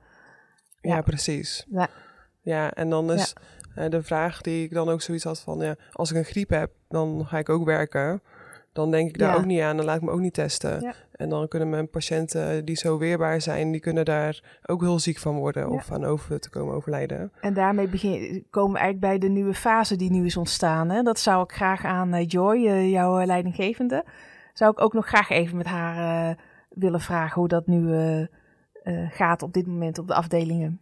Ja, 0.81 0.95
Ja. 0.95 1.01
precies. 1.03 1.67
Ja. 1.71 1.89
Ja, 2.43 2.73
en 2.73 2.91
dan 2.91 3.13
is 3.13 3.33
eh, 3.75 3.89
de 3.91 4.03
vraag 4.03 4.41
die 4.41 4.65
ik 4.65 4.73
dan 4.75 4.89
ook 4.89 5.03
zoiets 5.03 5.25
had 5.25 5.41
van... 5.41 5.59
Ja, 5.59 5.75
als 5.93 6.11
ik 6.11 6.17
een 6.17 6.25
griep 6.25 6.51
heb, 6.51 6.71
dan 6.89 7.27
ga 7.27 7.39
ik 7.39 7.49
ook 7.49 7.65
werken. 7.65 8.23
Dan 8.73 8.91
denk 8.91 9.09
ik 9.09 9.19
daar 9.19 9.37
ook 9.37 9.45
niet 9.45 9.61
aan, 9.61 9.77
dan 9.77 9.85
laat 9.85 9.97
ik 9.97 10.03
me 10.03 10.11
ook 10.11 10.21
niet 10.21 10.35
testen. 10.35 10.95
En 11.13 11.29
dan 11.29 11.49
kunnen 11.49 11.71
mijn 11.71 11.91
patiënten 11.91 12.65
die 12.65 12.77
zo 12.77 12.99
weerbaar 12.99 13.41
zijn... 13.41 13.71
die 13.71 13.81
kunnen 13.81 14.05
daar 14.05 14.59
ook 14.67 14.81
heel 14.81 14.99
ziek 14.99 15.19
van 15.19 15.37
worden 15.37 15.71
of 15.71 15.93
aan 15.93 16.05
over 16.05 16.41
te 16.41 16.51
komen 16.51 16.75
overlijden. 16.75 17.33
en 17.41 17.55
daarmee 17.55 17.89
begin, 17.89 18.47
komen 18.51 18.73
we 18.73 18.79
eigenlijk 18.79 19.13
bij 19.13 19.29
de 19.29 19.35
nieuwe 19.35 19.55
fase 19.55 19.97
die 19.97 20.11
nu 20.11 20.25
is 20.25 20.37
ontstaan. 20.37 20.91
Hè? 20.91 21.03
Dat 21.03 21.19
zou 21.19 21.43
ik 21.43 21.53
graag 21.53 21.85
aan 21.85 22.13
eh, 22.15 22.29
Joy, 22.29 22.67
eh, 22.67 22.91
jouw 22.91 23.25
leidinggevende, 23.25 24.05
zou 24.55 24.71
ik 24.71 24.81
ook 24.81 24.93
nog 24.93 25.07
graag 25.07 25.31
even 25.31 25.57
met 25.57 25.67
haar 25.67 26.37
willen 26.69 27.01
vragen 27.01 27.41
hoe 27.41 27.49
dat 27.49 27.67
nu 27.67 27.93
eh, 28.91 29.11
gaat 29.11 29.43
op 29.43 29.53
dit 29.53 29.67
moment 29.67 29.99
op 29.99 30.07
de 30.07 30.15
afdelingen. 30.15 30.81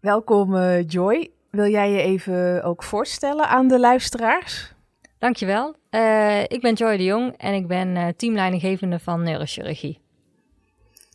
Welkom 0.00 0.56
eh, 0.56 0.88
Joy. 0.88 1.30
Wil 1.50 1.70
jij 1.70 1.90
je 1.90 2.02
even 2.02 2.62
ook 2.62 2.82
voorstellen 2.82 3.48
aan 3.48 3.68
de 3.68 3.80
luisteraars? 3.80 4.74
Dankjewel. 5.18 5.74
Eh 5.90 6.42
ik 6.42 6.60
ben 6.60 6.74
Joy 6.74 6.96
de 6.96 7.04
Jong 7.04 7.34
en 7.36 7.54
ik 7.54 7.66
ben 7.66 8.16
teamleidinggevende 8.16 8.98
van 8.98 9.22
neurochirurgie. 9.22 10.00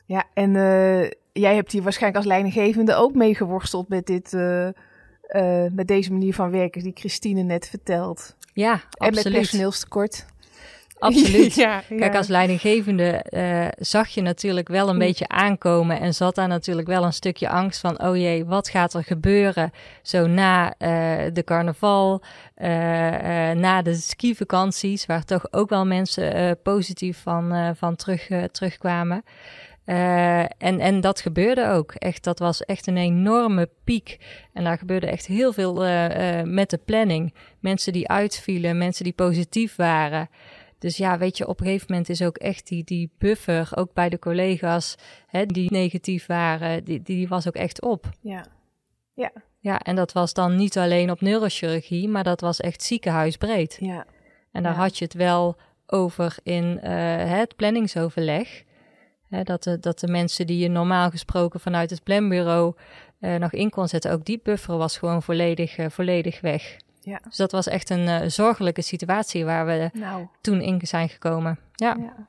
Ja, 0.05 0.23
en 0.33 0.51
jij 1.33 1.55
hebt 1.55 1.71
hier 1.71 1.83
waarschijnlijk 1.83 2.23
als 2.23 2.33
leidinggevende 2.33 2.95
ook 2.95 3.13
mee 3.13 3.35
geworsteld 3.35 3.89
met, 3.89 4.05
dit, 4.05 4.31
met 5.71 5.87
deze 5.87 6.11
manier 6.11 6.33
van 6.33 6.51
werken 6.51 6.83
die 6.83 6.91
Christine 6.95 7.41
net 7.41 7.69
vertelt. 7.69 8.35
Ja, 8.53 8.71
En 8.73 8.79
met 8.97 9.07
absoluut. 9.17 9.37
personeelstekort. 9.37 10.25
Absoluut. 10.99 11.55
ja, 11.65 11.81
Kijk, 11.97 12.15
als 12.15 12.27
leidinggevende 12.27 13.11
eh, 13.11 13.67
zag 13.77 14.07
je 14.07 14.21
natuurlijk 14.21 14.67
wel 14.67 14.87
een 14.87 14.93
Mm. 14.93 14.99
beetje 14.99 15.27
aankomen 15.27 15.99
en 15.99 16.13
zat 16.13 16.35
daar 16.35 16.47
natuurlijk 16.47 16.87
wel 16.87 17.03
een 17.03 17.13
stukje 17.13 17.49
angst 17.49 17.79
van, 17.79 18.01
oh 18.03 18.15
jee, 18.17 18.45
wat 18.45 18.69
gaat 18.69 18.93
er 18.93 19.03
gebeuren 19.03 19.71
zo 20.01 20.27
na 20.27 20.73
eh, 20.77 20.89
de 21.33 21.43
carnaval, 21.43 22.21
eh, 22.55 22.69
na 23.51 23.81
de 23.81 23.93
skivakanties, 23.93 25.05
waar 25.05 25.23
toch 25.23 25.51
ook 25.51 25.69
wel 25.69 25.85
mensen 25.85 26.57
positief 26.63 27.21
van, 27.21 27.75
van 27.75 27.95
terug, 27.95 28.27
terugkwamen. 28.51 29.23
En, 30.57 30.79
en 30.79 31.01
dat 31.01 31.21
gebeurde 31.21 31.67
ook. 31.69 31.93
Echt, 31.93 32.23
dat 32.23 32.39
was 32.39 32.61
echt 32.65 32.87
een 32.87 32.97
enorme 32.97 33.69
piek. 33.83 34.17
En 34.53 34.63
daar 34.63 34.77
gebeurde 34.77 35.07
echt 35.07 35.25
heel 35.25 35.53
veel 35.53 35.73
met 36.45 36.69
de 36.69 36.79
planning. 36.85 37.33
Mensen 37.59 37.93
die 37.93 38.07
uitvielen, 38.07 38.77
mensen 38.77 39.03
die 39.03 39.13
positief 39.13 39.75
waren. 39.75 40.29
Dus 40.79 40.97
ja, 40.97 41.17
weet 41.17 41.37
je, 41.37 41.47
op 41.47 41.59
een 41.59 41.65
gegeven 41.65 41.87
moment 41.89 42.09
is 42.09 42.21
ook 42.21 42.37
echt 42.37 42.67
die, 42.67 42.83
die 42.83 43.11
buffer, 43.17 43.69
ook 43.75 43.93
bij 43.93 44.09
de 44.09 44.19
collega's 44.19 44.95
hè, 45.27 45.45
die 45.45 45.71
negatief 45.71 46.25
waren, 46.25 46.83
die, 46.83 47.01
die 47.01 47.27
was 47.27 47.47
ook 47.47 47.55
echt 47.55 47.81
op. 47.81 48.09
Ja. 48.21 48.45
Ja, 49.59 49.79
en 49.79 49.95
dat 49.95 50.11
was 50.11 50.33
dan 50.33 50.55
niet 50.55 50.77
alleen 50.77 51.11
op 51.11 51.21
neurochirurgie, 51.21 52.07
maar 52.07 52.23
dat 52.23 52.41
was 52.41 52.59
echt 52.59 52.83
ziekenhuisbreed. 52.83 53.77
Ja. 53.81 54.05
En 54.51 54.63
daar 54.63 54.73
Ja. 54.73 54.77
had 54.79 54.97
je 54.97 55.03
het 55.03 55.13
wel 55.13 55.55
over 55.85 56.35
in 56.43 56.63
uh, 56.63 56.81
het 57.31 57.55
planningsoverleg. 57.55 58.63
dat, 59.43 59.63
de, 59.63 59.79
dat 59.79 59.99
de 59.99 60.07
mensen 60.07 60.47
die 60.47 60.57
je 60.59 60.67
normaal 60.69 61.09
gesproken 61.09 61.59
vanuit 61.59 61.89
het 61.89 62.03
planbureau 62.03 62.75
uh, 63.19 63.35
nog 63.35 63.51
in 63.51 63.69
kon 63.69 63.87
zetten, 63.87 64.11
ook 64.11 64.25
die 64.25 64.39
buffer 64.43 64.77
was 64.77 64.97
gewoon 64.97 65.23
volledig, 65.23 65.77
uh, 65.77 65.85
volledig 65.89 66.41
weg. 66.41 66.77
Ja. 67.07 67.19
Dus 67.23 67.37
dat 67.37 67.51
was 67.51 67.67
echt 67.67 67.89
een 67.89 68.31
zorgelijke 68.31 68.81
situatie 68.81 69.45
waar 69.45 69.65
we 69.65 69.89
nou. 69.93 70.27
toen 70.41 70.61
in 70.61 70.79
zijn 70.87 71.09
gekomen. 71.09 71.59
Ja. 71.75 71.95
ja. 71.99 72.27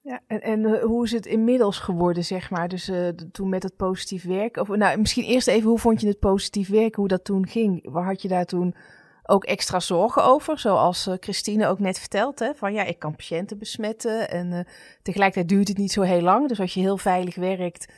Ja, 0.00 0.20
en, 0.26 0.42
en 0.42 0.80
hoe 0.80 1.04
is 1.04 1.12
het 1.12 1.26
inmiddels 1.26 1.78
geworden, 1.78 2.24
zeg 2.24 2.50
maar? 2.50 2.68
Dus 2.68 2.90
toen 3.32 3.48
met 3.48 3.62
het 3.62 3.76
positief 3.76 4.24
werken. 4.24 4.62
Of 4.62 4.68
nou, 4.68 4.98
misschien 4.98 5.24
eerst 5.24 5.48
even, 5.48 5.68
hoe 5.68 5.78
vond 5.78 6.00
je 6.00 6.06
het 6.06 6.18
positief 6.18 6.68
werken? 6.68 7.00
Hoe 7.00 7.08
dat 7.08 7.24
toen 7.24 7.46
ging? 7.46 7.90
Waar 7.90 8.04
had 8.04 8.22
je 8.22 8.28
daar 8.28 8.44
toen 8.44 8.74
ook 9.22 9.44
extra 9.44 9.80
zorgen 9.80 10.24
over. 10.24 10.58
Zoals 10.58 11.08
Christine 11.20 11.66
ook 11.66 11.78
net 11.78 11.98
verteld. 11.98 12.38
Hè, 12.38 12.54
van 12.54 12.72
ja, 12.72 12.82
ik 12.82 12.98
kan 12.98 13.16
patiënten 13.16 13.58
besmetten. 13.58 14.30
En 14.30 14.52
uh, 14.52 14.60
tegelijkertijd 15.02 15.48
duurt 15.48 15.68
het 15.68 15.76
niet 15.76 15.92
zo 15.92 16.02
heel 16.02 16.20
lang. 16.20 16.48
Dus 16.48 16.60
als 16.60 16.74
je 16.74 16.80
heel 16.80 16.98
veilig 16.98 17.34
werkt, 17.34 17.92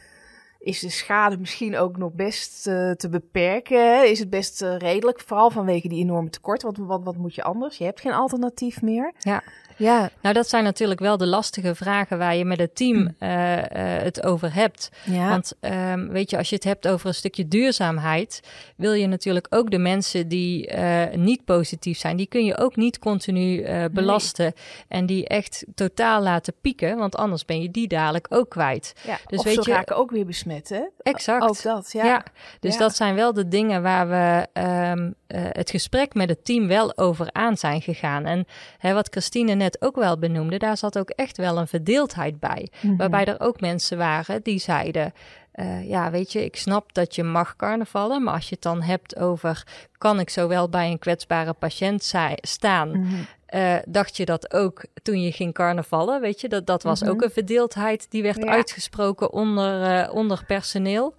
is 0.69 0.81
de 0.81 0.91
schade 0.91 1.39
misschien 1.39 1.77
ook 1.77 1.97
nog 1.97 2.13
best 2.13 2.67
uh, 2.67 2.91
te 2.91 3.09
beperken. 3.09 4.11
Is 4.11 4.19
het 4.19 4.31
best 4.31 4.61
redelijk. 4.61 5.21
Vooral 5.21 5.51
vanwege 5.51 5.89
die 5.89 6.03
enorme 6.03 6.31
tekort. 6.31 6.63
Want 6.63 6.79
wat, 6.79 7.05
wat 7.05 7.17
moet 7.17 7.35
je 7.35 7.43
anders? 7.43 7.79
Je 7.79 7.85
hebt 7.85 8.01
geen 8.01 8.13
alternatief 8.13 8.83
meer. 8.83 9.13
Ja. 9.19 9.43
Ja. 9.79 10.11
Nou, 10.23 10.35
dat 10.35 10.49
zijn 10.49 10.65
natuurlijk 10.65 11.01
wel 11.01 11.17
de 11.17 11.27
lastige 11.27 11.75
vragen 11.75 12.19
waar 12.19 12.37
je 12.37 12.45
met 12.45 12.59
het 12.59 12.77
team 12.77 12.97
uh, 13.21 13.57
uh, 13.57 13.63
het 13.77 14.23
over 14.23 14.55
hebt. 14.55 14.91
Ja. 15.05 15.29
Want 15.29 15.53
um, 15.61 16.09
weet 16.09 16.31
je, 16.31 16.37
als 16.37 16.49
je 16.49 16.55
het 16.55 16.65
hebt 16.65 16.89
over 16.89 17.07
een 17.07 17.15
stukje 17.15 17.49
duurzaamheid, 17.49 18.41
wil 18.77 18.93
je 18.93 19.07
natuurlijk 19.07 19.47
ook 19.51 19.71
de 19.71 19.79
mensen 19.79 20.29
die 20.29 20.73
uh, 20.77 21.03
niet 21.15 21.45
positief 21.45 21.99
zijn, 21.99 22.17
die 22.17 22.27
kun 22.27 22.45
je 22.45 22.59
ook 22.59 22.77
niet 22.77 22.99
continu 22.99 23.67
belasten 23.91 24.45
nee. 24.45 24.55
en 24.89 25.07
die 25.07 25.29
echt 25.29 25.65
totaal 25.75 26.23
laten 26.23 26.55
pieken, 26.61 26.97
want 26.97 27.17
anders 27.17 27.45
ben 27.45 27.63
je 27.63 27.71
die 27.71 27.89
dadelijk 27.89 28.27
ook 28.29 28.49
kwijt. 28.49 28.93
Ja, 29.07 29.19
dus 29.27 29.39
of 29.39 29.45
weet 29.45 29.55
ze 29.55 29.71
je, 29.71 29.77
raken 29.77 29.97
ook 29.97 30.11
weer 30.11 30.27
besmet, 30.27 30.69
hè? 30.69 30.83
Exact. 31.03 31.43
Ook 31.43 31.63
dat, 31.63 31.93
ja. 31.93 32.05
ja. 32.05 32.25
Dus 32.61 32.77
dat 32.77 32.97
zijn 32.97 33.15
wel 33.15 33.33
de 33.33 33.49
dingen 33.49 33.83
waar 33.83 34.09
we 34.09 34.61
um, 34.93 35.15
het 35.29 35.71
gesprek 35.71 36.15
met 36.15 36.29
het 36.29 36.45
team 36.45 36.69
wel 36.69 36.97
over 36.97 37.29
aan 37.33 37.57
zijn 37.57 37.83
gegaan. 37.83 38.27
En 38.27 38.47
hè, 38.79 38.95
wat 38.95 39.09
Christine 39.11 39.55
net 39.55 39.68
ook 39.81 39.97
wel 39.97 40.19
benoemde, 40.19 40.59
daar 40.59 40.77
zat 40.77 40.99
ook 40.99 41.11
echt 41.11 41.37
wel 41.37 41.59
een 41.59 41.69
verdeeldheid 41.69 42.41
bij. 42.41 42.69
Mm 42.71 42.89
-hmm. 42.89 42.99
Waarbij 42.99 43.25
er 43.25 43.41
ook 43.41 43.61
mensen 43.61 43.99
waren 43.99 44.43
die 44.43 44.59
zeiden. 44.59 45.13
Uh, 45.55 45.89
ja, 45.89 46.11
weet 46.11 46.33
je, 46.33 46.45
ik 46.45 46.57
snap 46.57 46.95
dat 46.95 47.15
je 47.15 47.23
mag 47.23 47.57
carnavallen, 47.57 48.23
maar 48.23 48.35
als 48.35 48.49
je 48.49 48.55
het 48.55 48.63
dan 48.63 48.83
hebt 48.83 49.17
over 49.17 49.67
kan 49.99 50.21
ik 50.21 50.31
zowel 50.31 50.69
bij 50.69 50.91
een 50.91 50.99
kwetsbare 50.99 51.53
patiënt 51.53 52.15
staan, 52.41 52.89
mm 52.89 53.05
-hmm. 53.05 53.27
uh, 53.55 53.77
dacht 53.87 54.17
je 54.17 54.25
dat 54.25 54.53
ook 54.53 54.85
toen 55.03 55.23
je 55.23 55.33
ging 55.33 55.55
carnavallen, 55.55 56.21
weet 56.21 56.41
je, 56.41 56.49
dat, 56.49 56.67
dat 56.67 56.83
was 56.83 57.01
mm 57.01 57.07
-hmm. 57.07 57.17
ook 57.17 57.23
een 57.23 57.31
verdeeldheid 57.31 58.11
die 58.11 58.23
werd 58.23 58.45
ja. 58.45 58.51
uitgesproken 58.51 59.33
onder, 59.33 60.03
uh, 60.07 60.15
onder 60.15 60.45
personeel. 60.45 61.15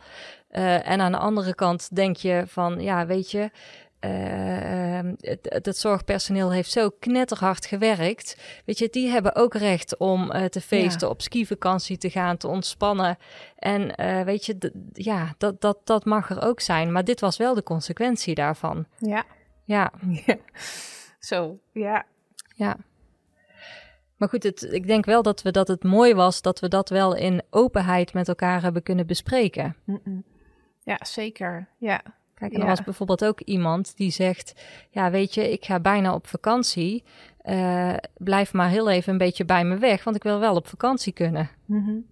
en 0.50 1.01
aan 1.01 1.12
de 1.12 1.18
andere 1.18 1.56
kant 1.56 1.96
denk 1.96 2.15
je 2.15 2.44
van, 2.48 2.82
ja, 2.82 3.06
weet 3.06 3.32
je, 3.32 3.50
uh, 4.06 5.12
het, 5.20 5.63
het, 5.65 5.77
zorgpersoneel 5.77 6.51
heeft 6.51 6.72
zo 6.72 6.89
knetterhard 7.00 7.65
gewerkt. 7.65 8.38
Weet 8.65 8.77
je, 8.77 8.89
die 8.89 9.10
hebben 9.10 9.36
ook 9.36 9.53
recht 9.53 9.98
om 9.98 10.32
uh, 10.32 10.46
te 10.46 10.62
feesten, 10.62 11.08
ja. 11.08 11.13
op 11.13 11.22
skivakantie 11.22 11.98
te 11.98 12.10
gaan, 12.10 12.38
te 12.38 12.48
ontspannen. 12.48 13.18
En 13.56 14.01
uh, 14.01 14.22
weet 14.22 14.46
je, 14.46 14.72
ja, 14.94 15.34
dat, 15.38 15.62
dat, 15.62 15.77
dat 15.84 16.06
mag 16.06 16.29
er 16.29 16.41
ook 16.41 16.60
zijn. 16.60 16.91
Maar 16.91 17.03
dit 17.03 17.20
was 17.20 17.38
wel 17.38 17.53
de 17.53 17.63
consequentie 17.63 18.36
daarvan. 18.36 18.86
Ja. 18.98 19.25
Ja. 19.65 19.91
ja. 20.25 20.38
Zo, 21.20 21.60
ja. 21.72 22.06
Ja. 22.56 22.77
Maar 24.18 24.29
goed, 24.29 24.44
het, 24.44 24.62
ik 24.62 24.88
denk 24.88 25.06
wel 25.06 25.22
dat, 25.22 25.41
we, 25.41 25.51
dat 25.51 25.68
het 25.68 25.84
mooi 25.84 26.13
was 26.13 26.41
dat 26.41 26.60
we 26.60 26.68
dat 26.68 26.89
wel 26.89 27.15
in 27.15 27.41
openheid 27.50 28.13
met 28.13 28.27
elkaar 28.27 28.62
hebben 28.62 28.84
kunnen 28.84 29.08
bespreken. 29.08 29.75
Mm 29.86 30.01
-mm. 30.03 30.24
Ja, 30.84 30.98
zeker. 31.01 31.68
Ja. 31.77 32.01
Kijk, 32.39 32.53
en 32.53 32.62
er 32.62 32.67
was 32.67 32.84
bijvoorbeeld 32.84 33.25
ook 33.25 33.41
iemand 33.41 33.98
die 33.98 34.12
zegt: 34.12 34.53
Ja, 34.89 35.12
weet 35.12 35.34
je, 35.34 35.51
ik 35.51 35.65
ga 35.65 35.79
bijna 35.79 36.13
op 36.13 36.27
vakantie. 36.27 37.03
Uh, 37.46 37.93
blijf 38.17 38.53
maar 38.53 38.69
heel 38.69 38.89
even 38.89 39.12
een 39.12 39.17
beetje 39.17 39.46
bij 39.46 39.63
me 39.65 39.77
weg, 39.77 40.03
want 40.03 40.15
ik 40.15 40.24
wil 40.24 40.39
wel 40.39 40.55
op 40.55 40.67
vakantie 40.67 41.13
kunnen. 41.13 41.50
Mm 41.65 41.86
-hmm. 41.86 42.05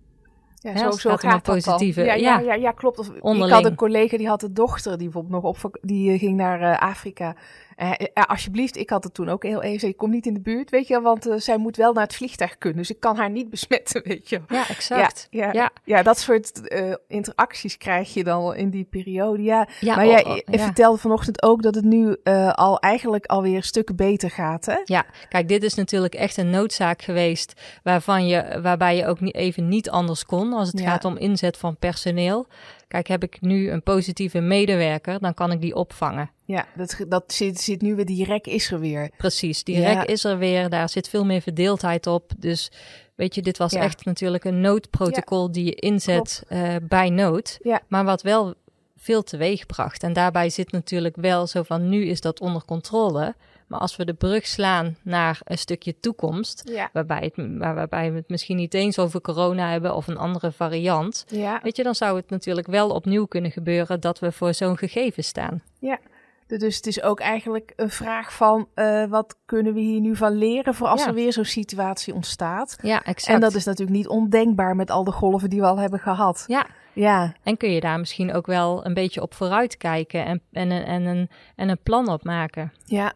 Ja, 0.56 0.72
ja, 0.72 0.78
zo, 0.78 0.92
zo 0.92 1.16
gaat 1.16 1.34
het 1.34 1.44
positieve. 1.44 2.04
Ja, 2.04 2.14
ja, 2.14 2.40
ja, 2.40 2.54
ja, 2.54 2.72
klopt. 2.72 3.00
Of, 3.00 3.10
ik 3.10 3.52
had 3.52 3.66
een 3.66 3.76
collega 3.76 4.18
die 4.18 4.28
had 4.28 4.44
een 4.44 4.54
dochter 4.54 4.98
die 4.98 5.10
bijvoorbeeld 5.10 5.44
nog 5.44 5.64
op 5.64 5.78
die 5.82 6.14
uh, 6.14 6.20
ging 6.20 6.38
naar 6.38 6.62
uh, 6.62 6.80
Afrika. 6.80 7.36
Uh, 7.78 7.92
alsjeblieft, 8.14 8.78
ik 8.78 8.90
had 8.90 9.04
het 9.04 9.14
toen 9.14 9.30
ook 9.30 9.44
heel 9.44 9.62
even. 9.62 9.88
Ik 9.88 9.98
kom 9.98 10.10
niet 10.10 10.26
in 10.26 10.34
de 10.34 10.40
buurt, 10.40 10.70
weet 10.70 10.88
je, 10.88 11.02
want 11.02 11.28
zij 11.38 11.58
moet 11.58 11.76
wel 11.76 11.94
naar 11.94 12.04
het 12.04 12.16
vliegtuig 12.16 12.58
kunnen. 12.58 12.78
Dus 12.78 12.90
ik 12.90 13.00
kan 13.00 13.18
haar 13.18 13.30
niet 13.30 13.50
besmetten, 13.58 14.04
weet 14.04 14.30
je. 14.30 14.42
Ja, 14.48 14.68
exact. 14.68 15.28
Ja, 15.30 15.52
ja, 15.52 15.72
ja. 15.84 16.04
dat 16.04 16.20
soort 16.20 16.62
interacties 17.08 17.78
krijg 17.78 18.14
je 18.14 18.24
dan 18.24 18.56
in 18.56 18.70
die 18.70 18.84
periode. 18.84 19.44
Ja, 19.44 19.68
maar 19.82 20.08
jij 20.08 20.26
oh, 20.26 20.32
oh, 20.32 20.62
vertelde 20.64 20.98
vanochtend 20.98 21.44
ook 21.44 21.62
dat 21.62 21.76
het 21.76 21.84
nu 21.84 22.18
al 22.54 22.80
eigenlijk 22.80 23.26
alweer 23.26 23.64
stukken 23.64 23.96
beter 23.96 24.32
gaat, 24.32 24.66
hè? 24.66 24.78
Ja, 24.84 25.06
kijk, 25.30 25.48
dit 25.48 25.64
is 25.64 25.74
natuurlijk 25.74 26.16
echt 26.16 26.38
een 26.38 26.50
noodzaak 26.50 27.02
geweest 27.02 27.62
waarvan 27.84 28.28
je, 28.28 28.60
waarbij 28.62 28.96
je 28.96 29.06
ook 29.06 29.20
niet, 29.20 29.36
even 29.36 29.68
niet 29.68 29.90
anders 29.90 30.26
kon 30.26 30.54
als 30.54 30.68
het 30.68 30.82
gaat 30.82 31.06
om 31.06 31.18
inzet 31.18 31.58
van 31.58 31.78
personeel. 31.78 32.48
Kijk, 32.88 33.08
heb 33.08 33.24
ik 33.24 33.42
nu 33.42 33.72
een 33.72 33.84
positieve 33.84 34.40
medewerker, 34.40 35.20
dan 35.20 35.34
kan 35.34 35.52
ik 35.52 35.62
die 35.62 35.76
opvangen. 35.76 36.30
Ja, 36.46 36.68
dat, 36.76 37.06
dat 37.08 37.34
zit, 37.34 37.60
zit 37.60 37.82
nu 37.82 37.96
weer, 37.96 38.06
die 38.06 38.26
rek 38.26 38.48
is 38.48 38.72
er 38.72 38.80
weer. 38.80 39.10
Precies, 39.18 39.64
die 39.64 39.80
ja. 39.80 39.94
rek 39.94 40.10
is 40.10 40.24
er 40.24 40.38
weer, 40.38 40.70
daar 40.70 40.90
zit 40.90 41.10
veel 41.10 41.26
meer 41.26 41.42
verdeeldheid 41.42 42.08
op. 42.08 42.32
Dus 42.38 42.72
weet 43.16 43.36
je, 43.36 43.42
dit 43.42 43.58
was 43.58 43.72
ja. 43.72 43.82
echt 43.82 44.06
natuurlijk 44.06 44.44
een 44.44 44.62
noodprotocol 44.62 45.46
ja. 45.46 45.52
die 45.52 45.66
je 45.66 45.76
inzet 45.76 46.44
uh, 46.50 46.76
bij 46.82 47.10
nood. 47.10 47.60
Maar 47.88 48.06
wat 48.06 48.22
wel 48.22 48.54
veel 48.98 49.24
teweeg 49.24 49.66
bracht. 49.66 50.04
En 50.04 50.14
daarbij 50.14 50.50
zit 50.50 50.72
natuurlijk 50.72 51.16
wel 51.16 51.48
zo 51.48 51.64
van, 51.64 51.90
nu 51.90 52.06
is 52.06 52.22
dat 52.22 52.40
onder 52.40 52.66
controle. 52.66 53.36
Maar 53.68 53.80
als 53.80 53.96
we 53.96 54.06
de 54.06 54.14
brug 54.14 54.48
slaan 54.48 54.96
naar 55.04 55.40
een 55.44 55.58
stukje 55.58 56.00
toekomst, 56.00 56.62
ja. 56.66 56.90
waarbij, 56.94 57.32
het, 57.34 57.58
waarbij 57.58 58.12
we 58.12 58.18
het 58.18 58.30
misschien 58.30 58.58
niet 58.58 58.74
eens 58.74 59.00
over 59.00 59.22
corona 59.22 59.70
hebben 59.70 59.96
of 59.96 60.08
een 60.08 60.18
andere 60.18 60.52
variant, 60.52 61.26
ja. 61.28 61.60
weet 61.64 61.76
je, 61.76 61.84
dan 61.84 61.96
zou 61.96 62.18
het 62.18 62.30
natuurlijk 62.30 62.68
wel 62.68 62.90
opnieuw 62.90 63.26
kunnen 63.26 63.52
gebeuren 63.52 64.00
dat 64.00 64.20
we 64.20 64.32
voor 64.32 64.54
zo'n 64.54 64.78
gegeven 64.78 65.24
staan. 65.24 65.62
Ja. 65.80 66.00
Dus 66.48 66.76
het 66.76 66.88
is 66.88 67.02
ook 67.02 67.20
eigenlijk 67.20 67.74
een 67.76 67.90
vraag 67.90 68.34
van 68.34 68.68
uh, 68.76 69.06
wat 69.06 69.38
kunnen 69.46 69.74
we 69.74 69.80
hier 69.80 70.00
nu 70.00 70.16
van 70.16 70.38
leren 70.38 70.74
voor 70.74 70.88
als 70.88 71.02
ja. 71.02 71.08
er 71.08 71.14
weer 71.14 71.34
zo'n 71.34 71.46
situatie 71.46 72.14
ontstaat. 72.14 72.78
Ja, 72.82 73.04
exact. 73.04 73.34
En 73.34 73.40
dat 73.40 73.54
is 73.54 73.66
natuurlijk 73.66 73.98
niet 73.98 74.08
ondenkbaar 74.08 74.76
met 74.76 74.90
al 74.90 75.04
de 75.04 75.12
golven 75.12 75.50
die 75.50 75.60
we 75.60 75.66
al 75.66 75.78
hebben 75.78 76.00
gehad. 76.00 76.44
Ja. 76.48 76.66
Ja. 76.94 77.34
En 77.44 77.58
kun 77.58 77.72
je 77.72 77.80
daar 77.80 78.00
misschien 78.00 78.34
ook 78.34 78.46
wel 78.46 78.86
een 78.86 78.94
beetje 78.94 79.22
op 79.22 79.34
vooruit 79.34 79.78
kijken 79.78 80.26
en, 80.26 80.42
en, 80.52 80.72
en, 80.72 80.86
en, 80.86 81.06
een, 81.06 81.30
en 81.56 81.70
een 81.70 81.80
plan 81.84 82.10
op 82.10 82.24
maken. 82.24 82.74
Ja. 82.86 83.14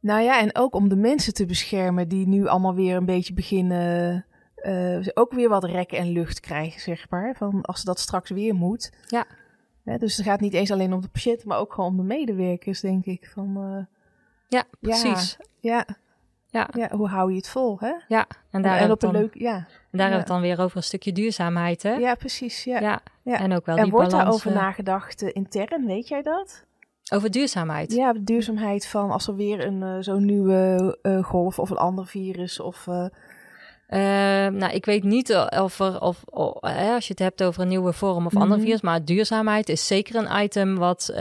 Nou 0.00 0.22
ja, 0.22 0.40
en 0.40 0.56
ook 0.56 0.74
om 0.74 0.88
de 0.88 0.96
mensen 0.96 1.34
te 1.34 1.46
beschermen 1.46 2.08
die 2.08 2.26
nu 2.26 2.46
allemaal 2.46 2.74
weer 2.74 2.96
een 2.96 3.04
beetje 3.04 3.34
beginnen. 3.34 4.24
Uh, 4.62 5.06
ook 5.14 5.32
weer 5.32 5.48
wat 5.48 5.64
rek 5.64 5.92
en 5.92 6.08
lucht 6.08 6.40
krijgen, 6.40 6.80
zeg 6.80 7.06
maar. 7.10 7.34
Van 7.36 7.62
als 7.62 7.82
dat 7.82 7.98
straks 7.98 8.30
weer 8.30 8.54
moet. 8.54 8.92
Ja. 9.06 9.26
ja 9.84 9.98
dus 9.98 10.16
het 10.16 10.26
gaat 10.26 10.40
niet 10.40 10.54
eens 10.54 10.70
alleen 10.70 10.92
om 10.92 11.00
de 11.00 11.08
patiënt, 11.08 11.44
maar 11.44 11.58
ook 11.58 11.72
gewoon 11.72 11.90
om 11.90 11.96
de 11.96 12.02
medewerkers, 12.02 12.80
denk 12.80 13.04
ik. 13.04 13.30
Van, 13.34 13.76
uh, 13.76 13.84
ja, 14.48 14.64
precies. 14.80 15.36
Ja, 15.60 15.84
ja. 16.50 16.68
ja. 16.72 16.88
hoe 16.96 17.08
hou 17.08 17.30
je 17.30 17.36
het 17.36 17.48
vol, 17.48 17.76
hè? 17.80 17.92
Ja, 18.08 18.26
en 18.50 18.62
daar, 18.62 18.78
en 18.78 18.90
op 18.90 19.02
een 19.02 19.10
leuk, 19.10 19.34
ja. 19.34 19.54
En 19.54 19.64
daar 19.64 19.66
ja. 19.90 19.98
hebben 19.98 20.10
we 20.10 20.16
het 20.16 20.26
dan 20.26 20.40
weer 20.40 20.60
over 20.60 20.76
een 20.76 20.82
stukje 20.82 21.12
duurzaamheid, 21.12 21.82
hè? 21.82 21.92
Ja, 21.92 22.14
precies. 22.14 22.64
Ja. 22.64 22.80
ja. 22.80 23.00
ja. 23.22 23.38
En 23.38 23.52
ook 23.52 23.66
wel 23.66 23.76
en 23.76 23.82
die 23.82 23.92
wordt 23.92 24.10
balans, 24.10 24.24
daarover 24.24 24.50
uh, 24.50 24.56
nagedacht 24.56 25.22
uh, 25.22 25.30
intern, 25.32 25.86
weet 25.86 26.08
jij 26.08 26.22
dat? 26.22 26.64
Over 27.12 27.30
duurzaamheid? 27.30 27.92
Ja, 27.92 28.12
de 28.12 28.24
duurzaamheid 28.24 28.86
van 28.86 29.10
als 29.10 29.26
er 29.26 29.36
weer 29.36 29.66
een 29.66 29.82
uh, 29.82 29.96
zo'n 30.00 30.24
nieuwe 30.24 30.98
uh, 31.02 31.24
golf 31.24 31.58
of 31.58 31.70
een 31.70 31.76
ander 31.76 32.06
virus 32.06 32.60
of... 32.60 32.86
Uh... 32.86 33.06
nou, 34.48 34.72
ik 34.72 34.84
weet 34.84 35.04
niet 35.04 35.34
of 35.34 35.80
er, 35.80 36.00
of, 36.00 36.22
of 36.24 36.60
als 36.60 37.06
je 37.06 37.12
het 37.12 37.18
hebt 37.18 37.42
over 37.42 37.62
een 37.62 37.68
nieuwe 37.68 37.92
vorm 37.92 38.26
of 38.26 38.32
mm 38.32 38.40
-hmm. 38.40 38.50
ander 38.50 38.66
virus, 38.66 38.80
maar 38.80 39.04
duurzaamheid 39.04 39.68
is 39.68 39.86
zeker 39.86 40.14
een 40.14 40.42
item 40.42 40.76
wat 40.76 41.12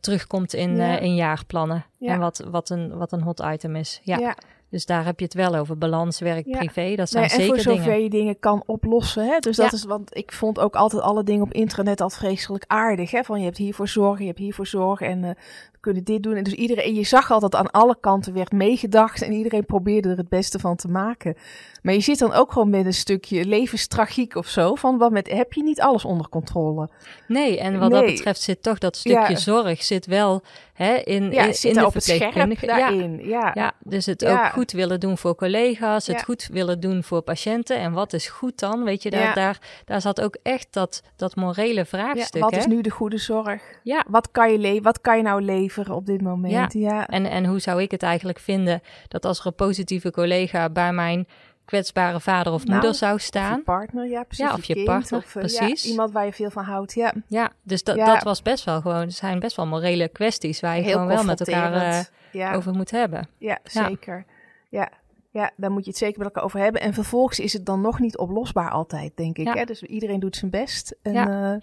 terugkomt 0.00 0.54
in, 0.54 0.76
ja. 0.76 0.98
in 0.98 1.14
jaarplannen. 1.14 1.84
Ja. 1.98 2.12
En 2.12 2.20
wat, 2.20 2.44
wat, 2.50 2.70
een, 2.70 2.96
wat 2.96 3.12
een 3.12 3.22
hot 3.22 3.40
item 3.40 3.76
is. 3.76 4.00
Ja. 4.02 4.18
ja. 4.18 4.36
Dus 4.70 4.86
daar 4.86 5.04
heb 5.04 5.18
je 5.18 5.24
het 5.24 5.34
wel 5.34 5.54
over. 5.54 5.78
Balans, 5.78 6.20
werk, 6.20 6.46
ja. 6.46 6.58
privé. 6.58 6.94
Dat 6.94 7.08
zijn 7.08 7.26
nee, 7.26 7.30
zeker 7.30 7.56
en 7.56 7.62
voor 7.62 7.72
dingen. 7.72 7.84
zover 7.84 8.02
je 8.02 8.10
dingen 8.10 8.38
kan 8.38 8.62
oplossen. 8.66 9.26
Hè? 9.26 9.38
Dus 9.38 9.56
dat 9.56 9.70
ja. 9.70 9.76
is, 9.76 9.84
want 9.84 10.16
ik 10.16 10.32
vond 10.32 10.58
ook 10.58 10.74
altijd 10.74 11.02
alle 11.02 11.22
dingen 11.22 11.42
op 11.42 11.52
internet 11.52 12.00
al 12.00 12.10
vreselijk 12.10 12.64
aardig. 12.66 13.10
Hè? 13.10 13.24
Van 13.24 13.38
je 13.38 13.44
hebt 13.44 13.56
hiervoor 13.56 13.88
zorg, 13.88 14.18
je 14.18 14.26
hebt 14.26 14.38
hiervoor 14.38 14.66
zorg 14.66 15.00
en 15.00 15.18
uh, 15.18 15.30
we 15.72 15.77
kunnen 15.80 16.04
dit 16.04 16.22
doen. 16.22 16.34
En 16.34 16.44
dus 16.44 16.52
iedereen, 16.52 16.94
je 16.94 17.04
zag 17.04 17.30
altijd 17.30 17.54
aan 17.54 17.70
alle 17.70 17.96
kanten 18.00 18.34
werd 18.34 18.52
meegedacht 18.52 19.22
en 19.22 19.32
iedereen 19.32 19.66
probeerde 19.66 20.08
er 20.08 20.16
het 20.16 20.28
beste 20.28 20.58
van 20.58 20.76
te 20.76 20.88
maken. 20.88 21.36
Maar 21.82 21.94
je 21.94 22.00
zit 22.00 22.18
dan 22.18 22.32
ook 22.32 22.52
gewoon 22.52 22.70
met 22.70 22.86
een 22.86 22.94
stukje 22.94 23.44
levenstragiek 23.44 24.34
of 24.34 24.48
zo. 24.48 24.74
Van 24.74 24.98
wat 24.98 25.10
met, 25.10 25.28
heb 25.28 25.52
je 25.52 25.62
niet 25.62 25.80
alles 25.80 26.04
onder 26.04 26.28
controle? 26.28 26.88
Nee, 27.26 27.58
en 27.60 27.78
wat 27.78 27.90
nee. 27.90 28.00
dat 28.00 28.10
betreft 28.10 28.40
zit 28.40 28.62
toch 28.62 28.78
dat 28.78 28.96
stukje 28.96 29.30
ja. 29.30 29.36
zorg 29.36 29.82
zit 29.82 30.06
wel 30.06 30.42
hè, 30.72 30.94
in, 30.94 31.30
Ja, 31.32 31.44
in, 31.62 31.74
de 31.74 31.86
op 31.86 31.94
het 31.94 32.02
scherp 32.02 32.20
verpleegkundige. 32.20 32.66
Ja, 32.66 32.76
daarin. 32.76 33.20
Ja. 33.22 33.50
ja, 33.54 33.72
dus 33.82 34.06
het 34.06 34.24
ook 34.24 34.46
goed 34.46 34.72
willen 34.72 35.00
doen 35.00 35.18
voor 35.18 35.34
collega's, 35.34 36.06
het 36.06 36.22
goed 36.22 36.48
willen 36.52 36.80
doen 36.80 37.04
voor 37.04 37.22
patiënten. 37.22 37.78
En 37.78 37.92
wat 37.92 38.12
is 38.12 38.28
goed 38.28 38.58
dan? 38.58 38.84
Weet 38.84 39.02
je, 39.02 39.10
daar, 39.10 39.34
daar, 39.34 39.58
daar 39.84 40.00
zat 40.00 40.20
ook 40.20 40.36
echt 40.42 40.68
dat, 40.70 41.02
dat 41.16 41.36
morele 41.36 41.74
Ja, 41.74 41.84
vraagstuk. 41.84 42.42
wat 42.42 42.50
hè? 42.50 42.58
is 42.58 42.66
nu 42.66 42.80
de 42.80 42.90
goede 42.90 43.18
zorg? 43.18 43.62
Ja. 43.82 44.04
Wat 44.08 44.30
kan 44.30 44.52
je, 44.52 44.58
le 44.58 44.80
wat 44.80 45.00
kan 45.00 45.16
je 45.16 45.22
nou 45.22 45.42
leveren 45.68 45.94
op 45.94 46.06
dit 46.06 46.20
moment? 46.22 46.72
Ja. 46.72 47.06
En, 47.06 47.26
en 47.26 47.44
hoe 47.46 47.58
zou 47.60 47.82
ik 47.82 47.90
het 47.90 48.02
eigenlijk 48.02 48.38
vinden 48.38 48.80
dat 49.08 49.24
als 49.24 49.40
er 49.40 49.46
een 49.46 49.54
positieve 49.54 50.10
collega 50.10 50.70
bij 50.70 50.92
mijn 50.92 51.26
kwetsbare 51.64 52.20
vader 52.20 52.52
of 52.52 52.60
Nou, 52.64 52.72
moeder 52.72 52.94
zou 52.94 53.14
Of 53.14 53.20
je 53.20 53.26
staan? 53.26 53.62
partner, 53.62 54.08
ja, 54.08 54.22
precies. 54.22 54.46
Ja, 54.46 54.52
of 54.54 54.64
je 54.64 54.82
partner, 54.84 55.18
of, 55.18 55.24
eh, 55.34 55.40
precies. 55.42 55.82
Ja, 55.82 55.90
iemand 55.90 56.12
waar 56.12 56.24
je 56.24 56.32
veel 56.32 56.50
van 56.50 56.64
houdt, 56.64 56.94
ja. 56.94 57.12
Ja, 57.26 57.50
dus 57.62 57.84
dat, 57.84 57.96
Ja. 57.96 58.14
dat 58.14 58.22
was 58.22 58.42
best 58.42 58.64
wel 58.64 58.80
gewoon, 58.80 59.00
er 59.02 59.12
zijn 59.12 59.38
best 59.38 59.56
wel 59.56 59.66
morele 59.66 60.08
kwesties 60.08 60.60
waar 60.60 60.76
je 60.76 60.82
Heel 60.82 60.92
gewoon 60.92 61.06
wel 61.08 61.24
met 61.24 61.40
elkaar 61.48 62.08
ja. 62.32 62.54
over 62.54 62.72
moet 62.72 62.90
hebben. 62.90 63.28
Ja, 63.38 63.58
zeker. 63.64 64.24
Ja. 64.68 64.88
ja, 65.30 65.50
daar 65.56 65.70
moet 65.70 65.84
je 65.84 65.90
het 65.90 65.98
zeker 65.98 66.18
met 66.18 66.26
elkaar 66.26 66.42
over 66.44 66.60
hebben. 66.60 66.80
En 66.80 66.94
vervolgens 66.94 67.38
is 67.40 67.52
het 67.52 67.66
dan 67.66 67.80
nog 67.80 67.98
niet 67.98 68.18
oplosbaar 68.18 68.70
altijd, 68.70 69.16
denk 69.16 69.38
ik. 69.38 69.46
Hè? 69.54 69.64
Dus 69.64 69.82
iedereen 69.82 70.20
doet 70.20 70.36
zijn 70.36 70.50
best. 70.50 70.96
En, 71.02 71.12
Ja. 71.12 71.52
eh, 71.52 71.60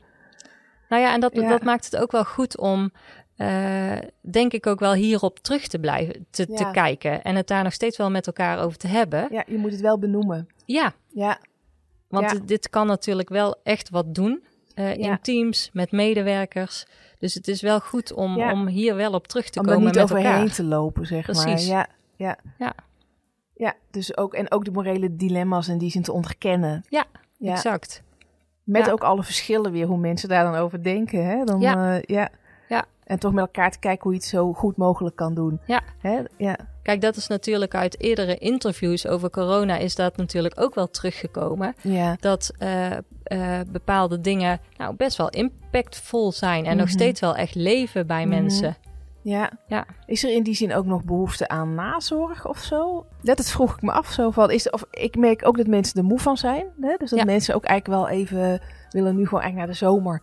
Nou 0.90 1.02
ja, 1.02 1.14
en 1.14 1.20
dat, 1.20 1.34
dat 1.34 1.64
maakt 1.64 1.86
het 1.86 1.98
ook 1.98 2.12
wel 2.12 2.26
goed 2.26 2.58
om, 2.58 2.92
eh, 3.36 3.98
denk 4.22 4.54
ik 4.54 4.68
ook 4.68 4.80
wel 4.80 4.94
hierop 4.94 5.39
terug 5.39 5.68
te 5.68 5.80
blijven 5.80 6.25
te, 6.30 6.70
kijken. 6.72 7.22
En 7.24 7.36
het 7.36 7.48
daar 7.48 7.63
nog 7.63 7.74
steeds 7.74 7.98
wel 7.98 8.10
met 8.12 8.27
elkaar 8.27 8.60
over 8.63 8.77
te 8.77 8.88
hebben. 8.88 9.27
ja, 9.32 9.44
je 9.48 9.58
moet 9.58 9.72
het 9.72 9.82
wel 9.82 10.00
benoemen. 10.00 10.48
Ja, 10.65 10.94
Ja, 11.10 11.39
want 12.08 12.32
Ja. 12.32 12.39
dit- 12.46 12.70
kan 12.70 12.88
natuurlijk 12.88 13.30
wel 13.30 13.56
echt 13.63 13.89
wat 13.89 14.15
doen. 14.15 14.44
eh, 14.74 14.96
Ja. 14.96 15.12
In 15.12 15.20
teams, 15.22 15.70
met 15.74 15.92
medewerkers. 15.92 16.86
Dus 17.20 17.34
het 17.34 17.48
is 17.48 17.62
wel 17.62 17.80
goed 17.80 18.13
om, 18.13 18.42
om 18.51 18.68
hier 18.68 18.96
wel 18.96 19.12
op 19.13 19.27
terug 19.27 19.50
te 19.50 19.60
om 19.60 19.65
er 19.65 19.72
komen 19.72 19.86
niet 19.88 19.96
met 19.96 20.04
overheen 20.04 20.25
elkaar. 20.39 20.54
te 20.56 20.63
lopen, 20.63 21.06
zeg 21.06 21.24
Precies. 21.24 21.68
maar. 21.70 21.77
Ja, 21.77 21.88
ja. 22.15 22.38
Ja. 22.58 22.74
Ja, 23.56 23.74
dus 23.92 24.18
ook, 24.18 24.34
en 24.34 24.51
ook 24.51 24.65
de 24.65 24.72
morele 24.72 25.15
dilemma's 25.15 25.68
en 25.68 25.77
die 25.77 25.89
zijn 25.92 26.04
te 26.04 26.12
onderkennen. 26.12 26.84
Ja. 26.89 27.06
Exact. 27.39 28.04
Met 28.63 28.92
ook 28.92 29.04
alle 29.04 29.24
verschillen 29.24 29.72
weer, 29.72 29.86
hoe 29.86 29.98
mensen 29.98 30.30
daar 30.30 30.44
dan 30.44 30.56
over 30.56 30.84
denken. 30.84 31.25
Hè? 31.25 31.44
Dan, 31.44 31.60
Ja. 31.60 32.00
eh. 32.01 32.25
En 33.06 33.20
toch 33.20 33.32
met 33.34 33.46
elkaar 33.46 33.72
te 33.72 33.80
kijken 33.80 34.04
hoe 34.04 34.12
je 34.12 34.18
het 34.18 34.28
zo 34.28 34.54
goed 34.54 34.78
mogelijk 34.78 35.16
kan 35.16 35.34
doen. 35.34 35.60
Ja. 35.66 35.82
Hè? 36.00 36.20
Ja. 36.38 36.58
Kijk, 36.84 37.02
dat 37.02 37.16
is 37.16 37.28
natuurlijk 37.28 37.76
uit 37.76 38.02
eerdere 38.02 38.38
interviews 38.38 39.08
over 39.08 39.30
corona 39.30 39.78
is 39.78 39.96
dat 39.96 40.18
natuurlijk 40.18 40.62
ook 40.62 40.76
wel 40.76 40.90
teruggekomen. 40.90 41.74
Ja. 41.82 42.16
Dat 42.20 42.52
eh, 42.58 42.92
eh, 43.24 43.60
bepaalde 43.68 44.22
dingen 44.22 44.60
nou 44.78 44.96
best 44.96 45.18
wel 45.18 45.30
impactvol 45.30 46.32
zijn 46.32 46.66
en 46.66 46.78
nog 46.78 46.86
Mhm. 46.86 46.96
steeds 46.96 47.20
wel 47.20 47.36
echt 47.36 47.56
leven 47.56 48.08
bij 48.08 48.26
Mhm. 48.26 48.30
mensen. 48.30 48.76
Ja. 49.22 49.52
Ja. 49.68 49.86
Is 50.06 50.24
er 50.24 50.34
in 50.34 50.44
die 50.44 50.56
zin 50.56 50.74
ook 50.74 50.86
nog 50.86 51.04
behoefte 51.04 51.48
aan 51.48 51.74
nazorg 51.76 52.48
of 52.48 52.58
zo? 52.58 53.06
Dat 53.22 53.38
het 53.38 53.50
vroeg 53.52 53.74
ik 53.76 53.82
me 53.82 53.92
af. 53.92 54.08
Zo 54.12 54.30
van, 54.32 54.52
is, 54.52 54.70
of, 54.70 54.84
ik 54.92 55.16
merk 55.18 55.48
ook 55.48 55.58
dat 55.58 55.68
mensen 55.68 55.98
er 56.00 56.06
moe 56.06 56.20
van 56.20 56.38
zijn. 56.38 56.66
Hè? 56.82 56.96
Dus 56.98 57.10
dat 57.10 57.20
Ja. 57.20 57.26
mensen 57.26 57.56
ook 57.56 57.64
eigenlijk 57.64 58.00
wel 58.02 58.10
even 58.18 58.62
willen 58.90 59.16
nu 59.16 59.26
gewoon 59.26 59.42
eigenlijk 59.44 59.56
naar 59.56 59.68
de 59.68 59.86
zomer. 59.86 60.22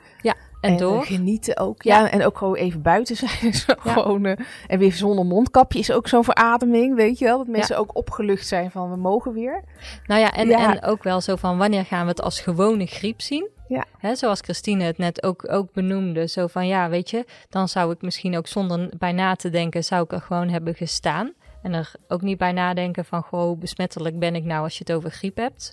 En, 0.63 0.73
eh, 0.73 0.79
door. 0.79 1.05
genieten 1.05 1.57
ook. 1.57 1.83
Ja. 1.83 1.99
Ja. 1.99 2.11
en 2.11 2.25
ook 2.25 2.39
gewoon 2.39 2.55
even 2.55 2.83
buiten 2.83 3.17
zijn. 3.17 3.55
Zo 3.55 3.73
Ja. 3.85 3.93
gewoon, 3.93 4.25
eh, 4.25 4.45
en 4.67 4.79
weer 4.79 4.93
zonder 4.93 5.27
mondkapje 5.27 5.79
is 5.79 5.93
ook 5.93 6.09
zo'n 6.09 6.25
verademing, 6.25 6.95
weet 6.95 7.19
je 7.19 7.25
wel. 7.25 7.39
Dat 7.39 7.47
mensen 7.47 7.79
ook 7.79 7.97
opgelucht 7.97 8.47
zijn 8.47 8.71
van 8.71 8.91
we 8.91 8.97
mogen 8.97 9.33
weer. 9.33 9.65
Nou 10.07 10.21
ja 10.21 10.33
en, 10.33 10.51
en 10.51 10.85
ook 10.85 11.03
wel 11.03 11.21
zo 11.21 11.37
van 11.37 11.59
wanneer 11.59 11.85
gaan 11.85 12.03
we 12.03 12.09
het 12.09 12.23
als 12.23 12.41
gewone 12.41 12.87
griep 12.87 13.21
zien? 13.21 13.49
Ja. 13.69 13.85
Hè, 13.99 14.15
zoals 14.15 14.41
Christine 14.41 14.85
het 14.85 14.99
net 14.99 15.23
ook, 15.23 15.53
ook 15.53 15.73
benoemde. 15.73 16.29
Zo 16.29 16.47
van 16.47 16.67
ja, 16.67 16.89
weet 16.89 17.11
je, 17.11 17.25
dan 17.49 17.69
zou 17.69 17.93
ik 17.93 18.03
misschien 18.03 18.37
ook 18.37 18.47
zonder 18.47 18.93
bij 18.99 19.13
na 19.13 19.35
te 19.35 19.51
denken, 19.51 19.85
zou 19.85 20.05
ik 20.05 20.13
er 20.13 20.21
gewoon 20.21 20.49
hebben 20.49 20.75
gestaan. 20.75 21.33
En 21.63 21.73
er 21.73 21.93
ook 22.09 22.23
niet 22.23 22.39
bij 22.39 22.53
nadenken 22.53 23.05
van, 23.05 23.23
goh, 23.23 23.43
hoe 23.43 23.57
besmettelijk 23.57 24.19
ben 24.19 24.35
ik 24.35 24.45
nou 24.45 24.63
als 24.63 24.79
je 24.79 24.85
het 24.87 24.97
over 24.97 25.11
griep 25.11 25.37
hebt. 25.37 25.73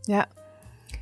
Ja. 0.00 0.26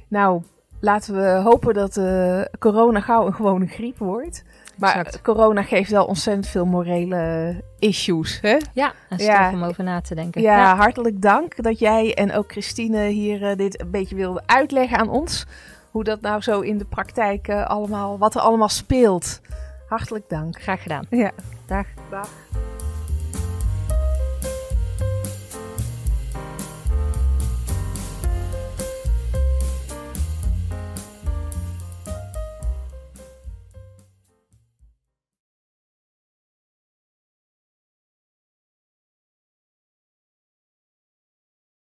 Nou, 0.09 0.43
laten 0.81 1.15
we 1.15 1.41
hopen 1.45 1.75
dat 1.75 1.97
eh, 1.97 2.41
corona 2.59 3.01
gauw 3.01 3.27
een 3.27 3.35
gewone 3.35 3.67
griep 3.67 3.99
wordt. 3.99 4.43
Maar 4.77 4.97
Exact. 4.97 5.23
corona 5.23 5.63
geeft 5.63 5.91
wel 5.91 6.05
ontzettend 6.05 6.47
veel 6.47 6.65
morele 6.67 7.55
issues. 7.79 8.39
Hè? 8.41 8.57
Ja, 8.73 8.93
en 9.09 9.19
stof 9.19 9.31
Ja. 9.33 9.53
om 9.53 9.63
over 9.63 9.85
na 9.85 10.01
te 10.01 10.15
denken. 10.15 10.43
Ja, 10.43 10.77
hartelijk 10.77 11.23
dank 11.23 11.63
dat 11.63 11.79
jij 11.79 12.15
en 12.15 12.33
ook 12.33 12.51
Christine 12.53 13.05
hier 13.07 13.45
eh, 13.51 13.57
dit 13.57 13.81
een 13.81 13.91
beetje 13.91 14.15
wilde 14.15 14.43
uitleggen 14.47 14.99
aan 14.99 15.09
ons. 15.09 15.47
Hoe 15.91 16.05
dat 16.05 16.21
nou 16.21 16.41
zo 16.41 16.61
in 16.61 16.79
de 16.79 16.85
praktijk 16.85 17.49
eh, 17.49 17.67
allemaal, 17.67 18.19
wat 18.19 18.35
er 18.35 18.41
allemaal 18.41 18.69
speelt. 18.69 19.41
Hartelijk 19.89 20.29
dank. 20.29 20.61
graag 20.63 20.83
gedaan. 20.83 21.07
Ja. 21.11 21.31
Dag. 21.67 21.87
Dag. 22.11 22.29